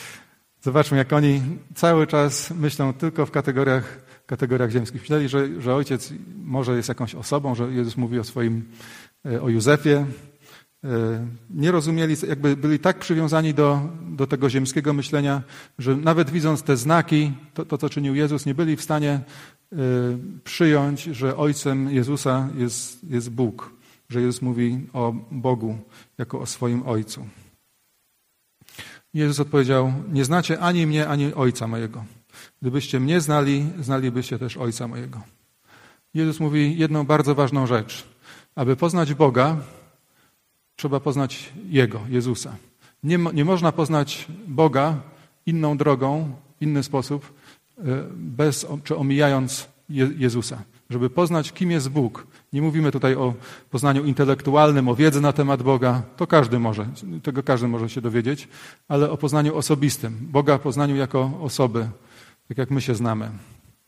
Zobaczmy, 0.62 0.96
jak 0.96 1.12
oni 1.12 1.42
cały 1.74 2.06
czas 2.06 2.50
myślą 2.50 2.92
tylko 2.92 3.26
w 3.26 3.30
kategoriach, 3.30 3.98
kategoriach 4.26 4.70
ziemskich. 4.70 5.00
Myśleli, 5.00 5.28
że, 5.28 5.60
że 5.60 5.74
ojciec 5.74 6.12
może 6.44 6.76
jest 6.76 6.88
jakąś 6.88 7.14
osobą, 7.14 7.54
że 7.54 7.72
Jezus 7.72 7.96
mówi 7.96 8.18
o 8.18 8.24
swoim, 8.24 8.64
e, 9.26 9.42
o 9.42 9.48
Józefie. 9.48 9.94
E, 9.94 10.06
nie 11.50 11.70
rozumieli, 11.70 12.16
jakby 12.28 12.56
byli 12.56 12.78
tak 12.78 12.98
przywiązani 12.98 13.54
do, 13.54 13.80
do 14.08 14.26
tego 14.26 14.50
ziemskiego 14.50 14.92
myślenia, 14.92 15.42
że 15.78 15.96
nawet 15.96 16.30
widząc 16.30 16.62
te 16.62 16.76
znaki, 16.76 17.32
to, 17.54 17.64
to 17.64 17.78
co 17.78 17.88
czynił 17.88 18.14
Jezus, 18.14 18.46
nie 18.46 18.54
byli 18.54 18.76
w 18.76 18.82
stanie 18.82 19.10
e, 19.10 19.76
przyjąć, 20.44 21.02
że 21.02 21.36
ojcem 21.36 21.90
Jezusa 21.90 22.48
jest, 22.56 23.04
jest 23.04 23.30
Bóg, 23.30 23.74
że 24.08 24.20
Jezus 24.20 24.42
mówi 24.42 24.86
o 24.92 25.14
Bogu 25.30 25.78
jako 26.18 26.40
o 26.40 26.46
swoim 26.46 26.82
ojcu. 26.86 27.26
Jezus 29.14 29.40
odpowiedział: 29.40 29.92
Nie 30.12 30.24
znacie 30.24 30.60
ani 30.60 30.86
mnie, 30.86 31.08
ani 31.08 31.34
ojca 31.34 31.66
mojego. 31.66 32.04
Gdybyście 32.64 33.00
mnie 33.00 33.20
znali, 33.20 33.66
znalibyście 33.80 34.38
też 34.38 34.56
ojca 34.56 34.88
mojego. 34.88 35.20
Jezus 36.14 36.40
mówi 36.40 36.78
jedną 36.78 37.04
bardzo 37.04 37.34
ważną 37.34 37.66
rzecz. 37.66 38.04
Aby 38.54 38.76
poznać 38.76 39.14
Boga, 39.14 39.56
trzeba 40.76 41.00
poznać 41.00 41.52
Jego, 41.68 42.00
Jezusa. 42.08 42.56
Nie, 43.02 43.18
nie 43.18 43.44
można 43.44 43.72
poznać 43.72 44.26
Boga 44.48 45.00
inną 45.46 45.76
drogą, 45.76 46.36
inny 46.60 46.82
sposób, 46.82 47.32
e, 47.78 47.82
bez 48.14 48.66
czy 48.84 48.96
omijając 48.96 49.68
Jezusa. 50.16 50.62
Żeby 50.90 51.10
poznać, 51.10 51.52
kim 51.52 51.70
jest 51.70 51.88
Bóg, 51.88 52.26
nie 52.52 52.62
mówimy 52.62 52.92
tutaj 52.92 53.14
o 53.14 53.34
poznaniu 53.70 54.04
intelektualnym, 54.04 54.88
o 54.88 54.94
wiedzy 54.94 55.20
na 55.20 55.32
temat 55.32 55.62
Boga. 55.62 56.02
To 56.16 56.26
każdy 56.26 56.58
może, 56.58 56.86
tego 57.22 57.42
każdy 57.42 57.68
może 57.68 57.88
się 57.88 58.00
dowiedzieć, 58.00 58.48
ale 58.88 59.10
o 59.10 59.16
poznaniu 59.16 59.56
osobistym. 59.56 60.16
Boga 60.20 60.58
poznaniu 60.58 60.96
jako 60.96 61.30
osoby, 61.40 61.88
tak 62.48 62.58
jak 62.58 62.70
my 62.70 62.80
się 62.80 62.94
znamy. 62.94 63.30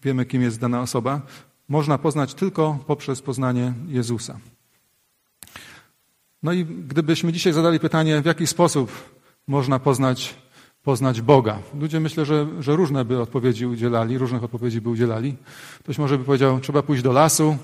Wiemy, 0.03 0.27
kim 0.27 0.43
jest 0.43 0.61
dana 0.61 0.81
osoba. 0.81 1.21
Można 1.69 1.99
poznać 1.99 2.35
tylko 2.35 2.79
poprzez 2.87 3.23
poznanie 3.23 3.73
Jezusa. 3.89 4.39
No 6.43 6.53
i 6.53 6.65
gdybyśmy 6.65 7.33
dzisiaj 7.33 7.53
zadali 7.53 7.81
pytanie, 7.81 8.23
w 8.23 8.27
jaki 8.27 8.47
sposób 8.47 8.93
można 9.47 9.79
poznać, 9.79 10.35
poznać 10.83 11.21
Boga. 11.21 11.59
Ludzie 11.81 12.01
myślę, 12.01 12.25
że, 12.25 12.47
że 12.61 12.77
różne 12.77 13.05
by 13.05 13.21
odpowiedzi 13.21 13.67
udzielali, 13.67 14.19
różnych 14.19 14.45
odpowiedzi 14.45 14.81
by 14.81 14.89
udzielali. 14.89 15.37
Ktoś 15.79 15.99
może 15.99 16.19
by 16.19 16.25
powiedział, 16.25 16.61
trzeba 16.61 16.83
pójść 16.83 17.03
do 17.03 17.13
lasu, 17.13 17.57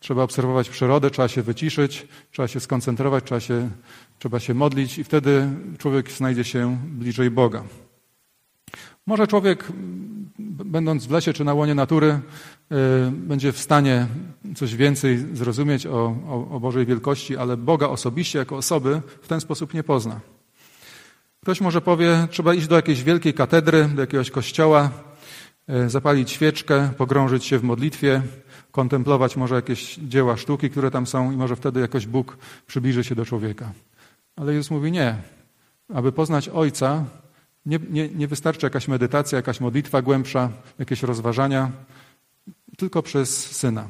Trzeba 0.00 0.22
obserwować 0.22 0.70
przyrodę, 0.70 1.10
trzeba 1.10 1.28
się 1.28 1.42
wyciszyć, 1.42 2.08
trzeba 2.32 2.48
się 2.48 2.60
skoncentrować, 2.60 3.24
trzeba 3.24 3.40
się, 3.40 3.70
trzeba 4.18 4.40
się 4.40 4.54
modlić 4.54 4.98
i 4.98 5.04
wtedy 5.04 5.48
człowiek 5.78 6.10
znajdzie 6.10 6.44
się 6.44 6.78
bliżej 6.84 7.30
Boga. 7.30 7.64
Może 9.06 9.26
człowiek, 9.26 9.64
będąc 10.64 11.06
w 11.06 11.10
lesie 11.10 11.32
czy 11.32 11.44
na 11.44 11.54
łonie 11.54 11.74
natury, 11.74 12.20
yy, 12.70 12.76
będzie 13.12 13.52
w 13.52 13.58
stanie 13.58 14.06
coś 14.56 14.76
więcej 14.76 15.18
zrozumieć 15.36 15.86
o, 15.86 16.16
o, 16.28 16.48
o 16.50 16.60
Bożej 16.60 16.86
wielkości, 16.86 17.36
ale 17.36 17.56
Boga 17.56 17.88
osobiście, 17.88 18.38
jako 18.38 18.56
osoby, 18.56 19.02
w 19.22 19.28
ten 19.28 19.40
sposób 19.40 19.74
nie 19.74 19.82
pozna. 19.82 20.20
Ktoś 21.42 21.60
może 21.60 21.80
powie, 21.80 22.26
trzeba 22.30 22.54
iść 22.54 22.66
do 22.66 22.76
jakiejś 22.76 23.02
wielkiej 23.02 23.34
katedry, 23.34 23.88
do 23.94 24.00
jakiegoś 24.00 24.30
kościoła, 24.30 24.90
yy, 25.68 25.90
zapalić 25.90 26.30
świeczkę, 26.30 26.90
pogrążyć 26.96 27.44
się 27.44 27.58
w 27.58 27.62
modlitwie, 27.62 28.22
kontemplować 28.72 29.36
może 29.36 29.54
jakieś 29.54 29.96
dzieła 29.96 30.36
sztuki, 30.36 30.70
które 30.70 30.90
tam 30.90 31.06
są 31.06 31.32
i 31.32 31.36
może 31.36 31.56
wtedy 31.56 31.80
jakoś 31.80 32.06
Bóg 32.06 32.38
przybliży 32.66 33.04
się 33.04 33.14
do 33.14 33.24
człowieka. 33.24 33.72
Ale 34.36 34.54
Jezus 34.54 34.70
mówi 34.70 34.92
nie. 34.92 35.16
Aby 35.94 36.12
poznać 36.12 36.48
Ojca, 36.48 37.04
nie, 37.66 37.78
nie, 37.90 38.08
nie 38.08 38.28
wystarczy 38.28 38.66
jakaś 38.66 38.88
medytacja, 38.88 39.36
jakaś 39.36 39.60
modlitwa 39.60 40.02
głębsza, 40.02 40.50
jakieś 40.78 41.02
rozważania, 41.02 41.70
tylko 42.76 43.02
przez 43.02 43.46
Syna. 43.56 43.88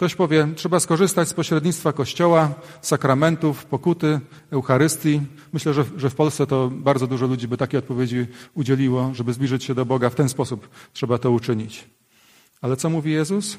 Ktoś 0.00 0.14
powie, 0.14 0.48
trzeba 0.56 0.80
skorzystać 0.80 1.28
z 1.28 1.34
pośrednictwa 1.34 1.92
Kościoła, 1.92 2.54
sakramentów, 2.82 3.64
pokuty, 3.64 4.20
Eucharystii. 4.50 5.20
Myślę, 5.52 5.74
że, 5.74 5.84
że 5.96 6.10
w 6.10 6.14
Polsce 6.14 6.46
to 6.46 6.70
bardzo 6.70 7.06
dużo 7.06 7.26
ludzi 7.26 7.48
by 7.48 7.56
takie 7.56 7.78
odpowiedzi 7.78 8.26
udzieliło, 8.54 9.14
żeby 9.14 9.32
zbliżyć 9.32 9.64
się 9.64 9.74
do 9.74 9.86
Boga. 9.86 10.10
W 10.10 10.14
ten 10.14 10.28
sposób 10.28 10.68
trzeba 10.92 11.18
to 11.18 11.30
uczynić. 11.30 11.90
Ale 12.60 12.76
co 12.76 12.90
mówi 12.90 13.12
Jezus? 13.12 13.58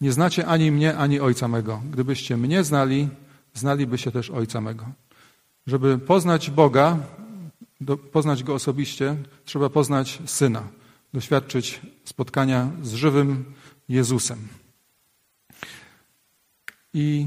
Nie 0.00 0.12
znacie 0.12 0.46
ani 0.46 0.70
mnie, 0.70 0.96
ani 0.96 1.20
Ojca 1.20 1.48
mego. 1.48 1.82
Gdybyście 1.90 2.36
mnie 2.36 2.64
znali, 2.64 3.08
znalibyście 3.54 4.12
też 4.12 4.30
Ojca 4.30 4.60
mego. 4.60 4.86
Żeby 5.66 5.98
poznać 5.98 6.50
Boga, 6.50 6.98
do, 7.80 7.96
poznać 7.96 8.42
Go 8.42 8.54
osobiście, 8.54 9.16
trzeba 9.44 9.70
poznać 9.70 10.22
Syna, 10.26 10.68
doświadczyć 11.12 11.80
spotkania 12.04 12.70
z 12.82 12.92
żywym 12.92 13.54
Jezusem. 13.88 14.48
I 16.94 17.26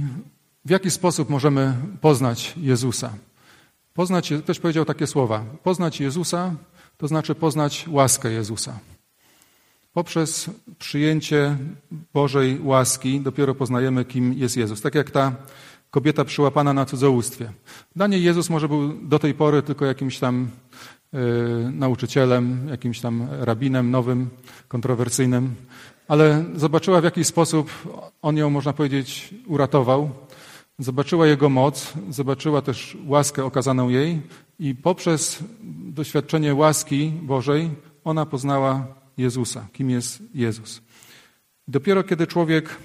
w 0.66 0.70
jaki 0.70 0.92
sposób 0.92 1.30
możemy 1.30 1.76
poznać 2.02 2.54
Jezusa? 2.58 3.14
Poznać, 3.94 4.34
ktoś 4.44 4.60
powiedział 4.60 4.86
takie 4.86 5.08
słowa. 5.08 5.46
Poznać 5.64 6.00
Jezusa 6.00 6.56
to 6.98 7.08
znaczy 7.08 7.36
poznać 7.36 7.86
łaskę 7.88 8.32
Jezusa. 8.32 8.80
Poprzez 9.94 10.50
przyjęcie 10.80 11.58
Bożej 12.14 12.60
łaski 12.64 13.22
dopiero 13.22 13.56
poznajemy, 13.56 14.06
kim 14.06 14.34
jest 14.34 14.58
Jezus. 14.58 14.82
Tak 14.82 14.96
jak 14.96 15.12
ta 15.12 15.36
kobieta 15.91 16.26
przyłapana 16.26 16.73
na 16.73 16.86
cudzołóstwie. 16.86 17.52
Dla 17.95 18.08
niej 18.08 18.23
Jezus 18.23 18.50
może 18.50 18.67
był 18.67 18.93
do 18.93 19.19
tej 19.19 19.34
pory 19.34 19.62
tylko 19.62 19.86
jakimś 19.86 20.19
tam 20.19 20.50
y, 21.13 21.17
nauczycielem, 21.71 22.67
jakimś 22.69 23.02
tam 23.02 23.28
rabinem 23.32 23.91
nowym, 23.91 24.30
kontrowersyjnym, 24.67 25.56
ale 26.08 26.45
zobaczyła 26.56 27.02
w 27.02 27.04
jaki 27.04 27.23
sposób 27.23 27.71
on 28.21 28.38
ją, 28.38 28.50
można 28.50 28.73
powiedzieć, 28.73 29.34
uratował. 29.47 30.10
Zobaczyła 30.80 31.28
jego 31.28 31.50
moc, 31.50 31.93
zobaczyła 32.10 32.62
też 32.62 32.97
łaskę 33.06 33.45
okazaną 33.45 33.89
jej 33.89 34.21
i 34.60 34.76
poprzez 34.76 35.39
doświadczenie 35.89 36.56
łaski 36.56 37.12
Bożej 37.21 37.69
ona 38.04 38.26
poznała 38.26 38.88
Jezusa, 39.17 39.67
kim 39.73 39.89
jest 39.89 40.23
Jezus. 40.34 40.82
Dopiero 41.67 42.04
kiedy 42.04 42.28
człowiek 42.28 42.78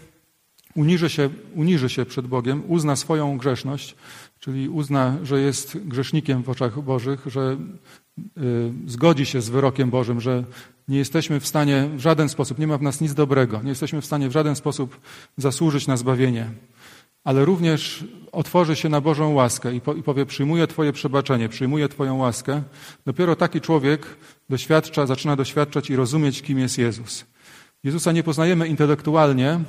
uniży 0.74 1.10
się, 1.10 1.30
uniży 1.54 1.88
się 1.88 2.04
przed 2.04 2.26
Bogiem, 2.26 2.62
uzna 2.68 2.96
swoją 2.96 3.38
grzeszność, 3.38 3.94
czyli 4.38 4.68
uzna, 4.68 5.16
że 5.22 5.40
jest 5.40 5.78
grzesznikiem 5.78 6.42
w 6.42 6.48
oczach 6.48 6.82
Bożych, 6.82 7.26
że 7.26 7.56
y, 8.18 8.72
zgodzi 8.86 9.26
się 9.26 9.40
z 9.40 9.48
wyrokiem 9.48 9.90
Bożym, 9.90 10.20
że 10.20 10.44
nie 10.88 10.98
jesteśmy 10.98 11.40
w 11.40 11.46
stanie 11.46 11.88
w 11.96 12.00
żaden 12.00 12.28
sposób, 12.28 12.58
nie 12.58 12.66
ma 12.66 12.78
w 12.78 12.82
nas 12.82 13.00
nic 13.00 13.14
dobrego, 13.14 13.62
nie 13.62 13.68
jesteśmy 13.68 14.00
w 14.00 14.06
stanie 14.06 14.28
w 14.28 14.32
żaden 14.32 14.56
sposób 14.56 15.00
zasłużyć 15.36 15.86
na 15.86 15.96
zbawienie, 15.96 16.50
ale 17.24 17.44
również 17.44 18.04
otworzy 18.32 18.76
się 18.76 18.88
na 18.88 19.00
Bożą 19.00 19.32
łaskę 19.32 19.74
i, 19.74 19.80
powie: 19.80 20.26
Przyjmuję 20.26 20.66
Twoje 20.66 20.92
przebaczenie, 20.92 21.48
przyjmuję 21.48 21.88
Twoją 21.88 22.16
łaskę. 22.16 22.62
Dopiero 23.06 23.36
taki 23.36 23.60
człowiek 23.60 24.06
doświadcza, 24.50 25.06
zaczyna 25.06 25.36
doświadczać 25.36 25.90
i 25.90 25.96
rozumieć, 25.96 26.42
kim 26.42 26.58
jest 26.58 26.78
Jezus. 26.78 27.24
Jezusa 27.84 28.12
nie 28.12 28.22
poznajemy 28.22 28.68
intelektualnie, 28.68 29.60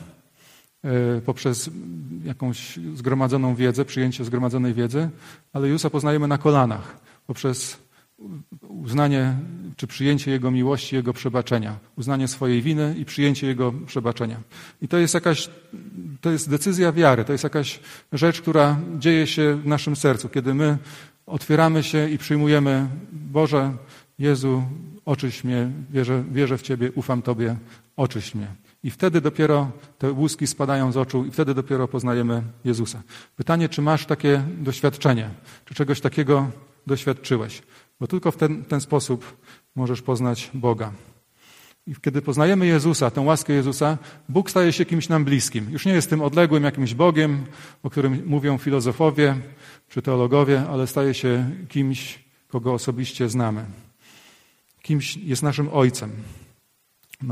poprzez 1.25 1.69
jakąś 2.25 2.79
zgromadzoną 2.95 3.55
wiedzę, 3.55 3.85
przyjęcie 3.85 4.25
zgromadzonej 4.25 4.73
wiedzy, 4.73 5.09
ale 5.53 5.67
Jezusa 5.67 5.89
poznajemy 5.89 6.27
na 6.27 6.37
kolanach, 6.37 6.97
poprzez 7.27 7.77
uznanie 8.69 9.35
czy 9.77 9.87
przyjęcie 9.87 10.31
Jego 10.31 10.51
miłości, 10.51 10.95
Jego 10.95 11.13
przebaczenia, 11.13 11.75
uznanie 11.95 12.27
swojej 12.27 12.61
winy 12.61 12.95
i 12.97 13.05
przyjęcie 13.05 13.47
Jego 13.47 13.73
przebaczenia. 13.85 14.39
I 14.81 14.87
to 14.87 14.97
jest 14.97 15.13
jakaś, 15.13 15.49
to 16.21 16.31
jest 16.31 16.49
decyzja 16.49 16.91
wiary, 16.91 17.25
to 17.25 17.31
jest 17.31 17.43
jakaś 17.43 17.79
rzecz, 18.11 18.41
która 18.41 18.79
dzieje 18.99 19.27
się 19.27 19.55
w 19.55 19.67
naszym 19.67 19.95
sercu, 19.95 20.29
kiedy 20.29 20.53
my 20.53 20.77
otwieramy 21.25 21.83
się 21.83 22.09
i 22.09 22.17
przyjmujemy, 22.17 22.87
Boże, 23.11 23.73
Jezu, 24.19 24.63
oczyś 25.05 25.43
mnie, 25.43 25.71
wierzę, 25.89 26.23
wierzę 26.31 26.57
w 26.57 26.61
Ciebie, 26.61 26.91
ufam 26.91 27.21
Tobie, 27.21 27.55
oczyś 27.97 28.35
mnie. 28.35 28.47
I 28.83 28.91
wtedy 28.91 29.21
dopiero 29.21 29.71
te 29.97 30.11
łuski 30.11 30.47
spadają 30.47 30.91
z 30.91 30.97
oczu 30.97 31.25
i 31.25 31.31
wtedy 31.31 31.53
dopiero 31.53 31.87
poznajemy 31.87 32.43
Jezusa. 32.65 33.03
Pytanie, 33.35 33.69
czy 33.69 33.81
masz 33.81 34.05
takie 34.05 34.43
doświadczenie? 34.57 35.29
Czy 35.65 35.75
czegoś 35.75 36.01
takiego 36.01 36.51
doświadczyłeś? 36.87 37.61
Bo 37.99 38.07
tylko 38.07 38.31
w 38.31 38.37
ten, 38.37 38.65
ten 38.65 38.81
sposób 38.81 39.37
możesz 39.75 40.01
poznać 40.01 40.51
Boga. 40.53 40.91
I 41.87 41.95
kiedy 42.01 42.21
poznajemy 42.21 42.65
Jezusa, 42.65 43.11
tę 43.11 43.21
łaskę 43.21 43.53
Jezusa, 43.53 43.97
Bóg 44.29 44.49
staje 44.49 44.73
się 44.73 44.85
kimś 44.85 45.09
nam 45.09 45.25
bliskim. 45.25 45.71
Już 45.71 45.85
nie 45.85 45.93
jest 45.93 46.09
tym 46.09 46.21
odległym 46.21 46.63
jakimś 46.63 46.93
Bogiem, 46.93 47.45
o 47.83 47.89
którym 47.89 48.23
mówią 48.25 48.57
filozofowie 48.57 49.35
czy 49.89 50.01
teologowie, 50.01 50.63
ale 50.69 50.87
staje 50.87 51.13
się 51.13 51.51
kimś, 51.69 52.19
kogo 52.47 52.73
osobiście 52.73 53.29
znamy. 53.29 53.65
Kimś 54.81 55.17
jest 55.17 55.43
naszym 55.43 55.69
Ojcem. 55.71 56.11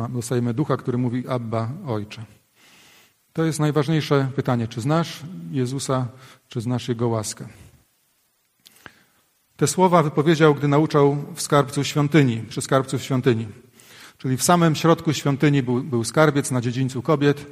Dostajemy 0.10 0.54
ducha, 0.54 0.77
który 0.77 0.97
mówi 0.97 1.27
Abba, 1.27 1.69
Ojcze. 1.88 2.25
To 3.34 3.43
jest 3.43 3.60
najważniejsze 3.60 4.32
pytanie. 4.36 4.67
Czy 4.67 4.82
znasz 4.82 5.19
Jezusa, 5.51 6.08
czy 6.47 6.62
znasz 6.62 6.88
Jego 6.88 7.08
łaskę? 7.08 7.47
Te 9.58 9.67
słowa 9.67 10.04
wypowiedział, 10.04 10.56
gdy 10.56 10.67
nauczał 10.67 11.17
w 11.36 11.41
skarbcu 11.41 11.84
świątyni, 11.84 12.43
przy 12.49 12.62
skarbcu 12.62 12.99
świątyni. 12.99 13.47
Czyli 14.17 14.38
w 14.38 14.43
samym 14.43 14.75
środku 14.75 15.13
świątyni 15.13 15.63
był, 15.63 15.84
był 15.84 16.04
skarbiec 16.04 16.51
na 16.51 16.62
dziedzińcu 16.62 17.01
kobiet, 17.01 17.45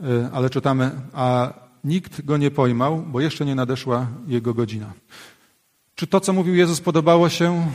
e, 0.00 0.30
ale 0.32 0.50
czytamy, 0.50 0.90
a 1.12 1.52
nikt 1.84 2.24
go 2.24 2.36
nie 2.36 2.50
pojmał, 2.50 3.02
bo 3.02 3.20
jeszcze 3.20 3.44
nie 3.44 3.54
nadeszła 3.54 4.06
jego 4.26 4.54
godzina. 4.54 4.92
Czy 5.94 6.06
to, 6.06 6.20
co 6.20 6.32
mówił 6.32 6.54
Jezus, 6.54 6.80
podobało 6.80 7.28
się 7.28 7.66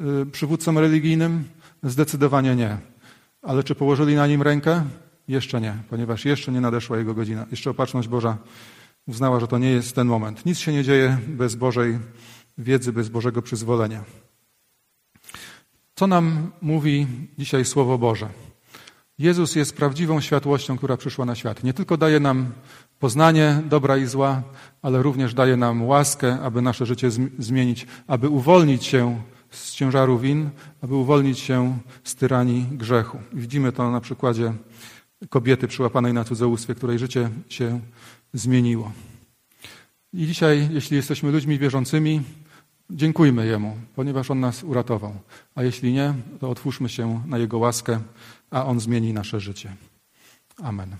e, 0.00 0.26
przywódcom 0.26 0.78
religijnym? 0.78 1.44
Zdecydowanie 1.82 2.56
nie. 2.56 2.78
Ale 3.42 3.64
czy 3.64 3.74
położyli 3.74 4.14
na 4.14 4.26
nim 4.26 4.42
rękę? 4.42 4.84
Jeszcze 5.28 5.60
nie, 5.60 5.74
ponieważ 5.90 6.24
jeszcze 6.24 6.52
nie 6.52 6.60
nadeszła 6.60 6.98
jego 6.98 7.14
godzina. 7.14 7.46
Jeszcze 7.50 7.70
opatrzność 7.70 8.08
Boża 8.08 8.38
uznała, 9.06 9.40
że 9.40 9.48
to 9.48 9.58
nie 9.58 9.70
jest 9.70 9.94
ten 9.94 10.06
moment. 10.06 10.46
Nic 10.46 10.58
się 10.58 10.72
nie 10.72 10.84
dzieje 10.84 11.18
bez 11.28 11.54
Bożej 11.54 11.98
wiedzy, 12.58 12.92
bez 12.92 13.08
Bożego 13.08 13.42
przyzwolenia. 13.42 14.04
Co 15.94 16.06
nam 16.06 16.50
mówi 16.62 17.06
dzisiaj 17.38 17.64
Słowo 17.64 17.98
Boże? 17.98 18.28
Jezus 19.18 19.56
jest 19.56 19.76
prawdziwą 19.76 20.20
światłością, 20.20 20.76
która 20.76 20.96
przyszła 20.96 21.24
na 21.24 21.34
świat. 21.34 21.64
Nie 21.64 21.74
tylko 21.74 21.96
daje 21.96 22.20
nam 22.20 22.52
poznanie 22.98 23.62
dobra 23.68 23.96
i 23.96 24.06
zła, 24.06 24.42
ale 24.82 25.02
również 25.02 25.34
daje 25.34 25.56
nam 25.56 25.86
łaskę, 25.86 26.40
aby 26.40 26.62
nasze 26.62 26.86
życie 26.86 27.10
zmienić, 27.38 27.86
aby 28.06 28.28
uwolnić 28.28 28.84
się 28.84 29.22
z 29.50 29.72
ciężaru 29.72 30.18
win, 30.18 30.50
aby 30.82 30.94
uwolnić 30.94 31.38
się 31.38 31.78
z 32.04 32.14
tyranii 32.14 32.66
grzechu. 32.72 33.18
Widzimy 33.32 33.72
to 33.72 33.90
na 33.90 34.00
przykładzie 34.00 34.52
kobiety 35.28 35.68
przyłapanej 35.68 36.12
na 36.12 36.24
cudzołóstwie, 36.24 36.74
której 36.74 36.98
życie 36.98 37.30
się 37.48 37.80
zmieniło. 38.32 38.92
I 40.12 40.26
dzisiaj, 40.26 40.68
jeśli 40.72 40.96
jesteśmy 40.96 41.30
ludźmi 41.30 41.58
wierzącymi, 41.58 42.22
Dziękujmy 42.90 43.46
Jemu, 43.46 43.76
ponieważ 43.94 44.30
On 44.30 44.40
nas 44.40 44.64
uratował. 44.64 45.14
A 45.54 45.62
jeśli 45.62 45.92
nie, 45.92 46.14
to 46.40 46.50
otwórzmy 46.50 46.88
się 46.88 47.22
na 47.26 47.38
Jego 47.38 47.58
łaskę, 47.58 48.00
a 48.50 48.66
On 48.66 48.80
zmieni 48.80 49.12
nasze 49.12 49.40
życie. 49.40 49.76
Amen. 50.62 50.96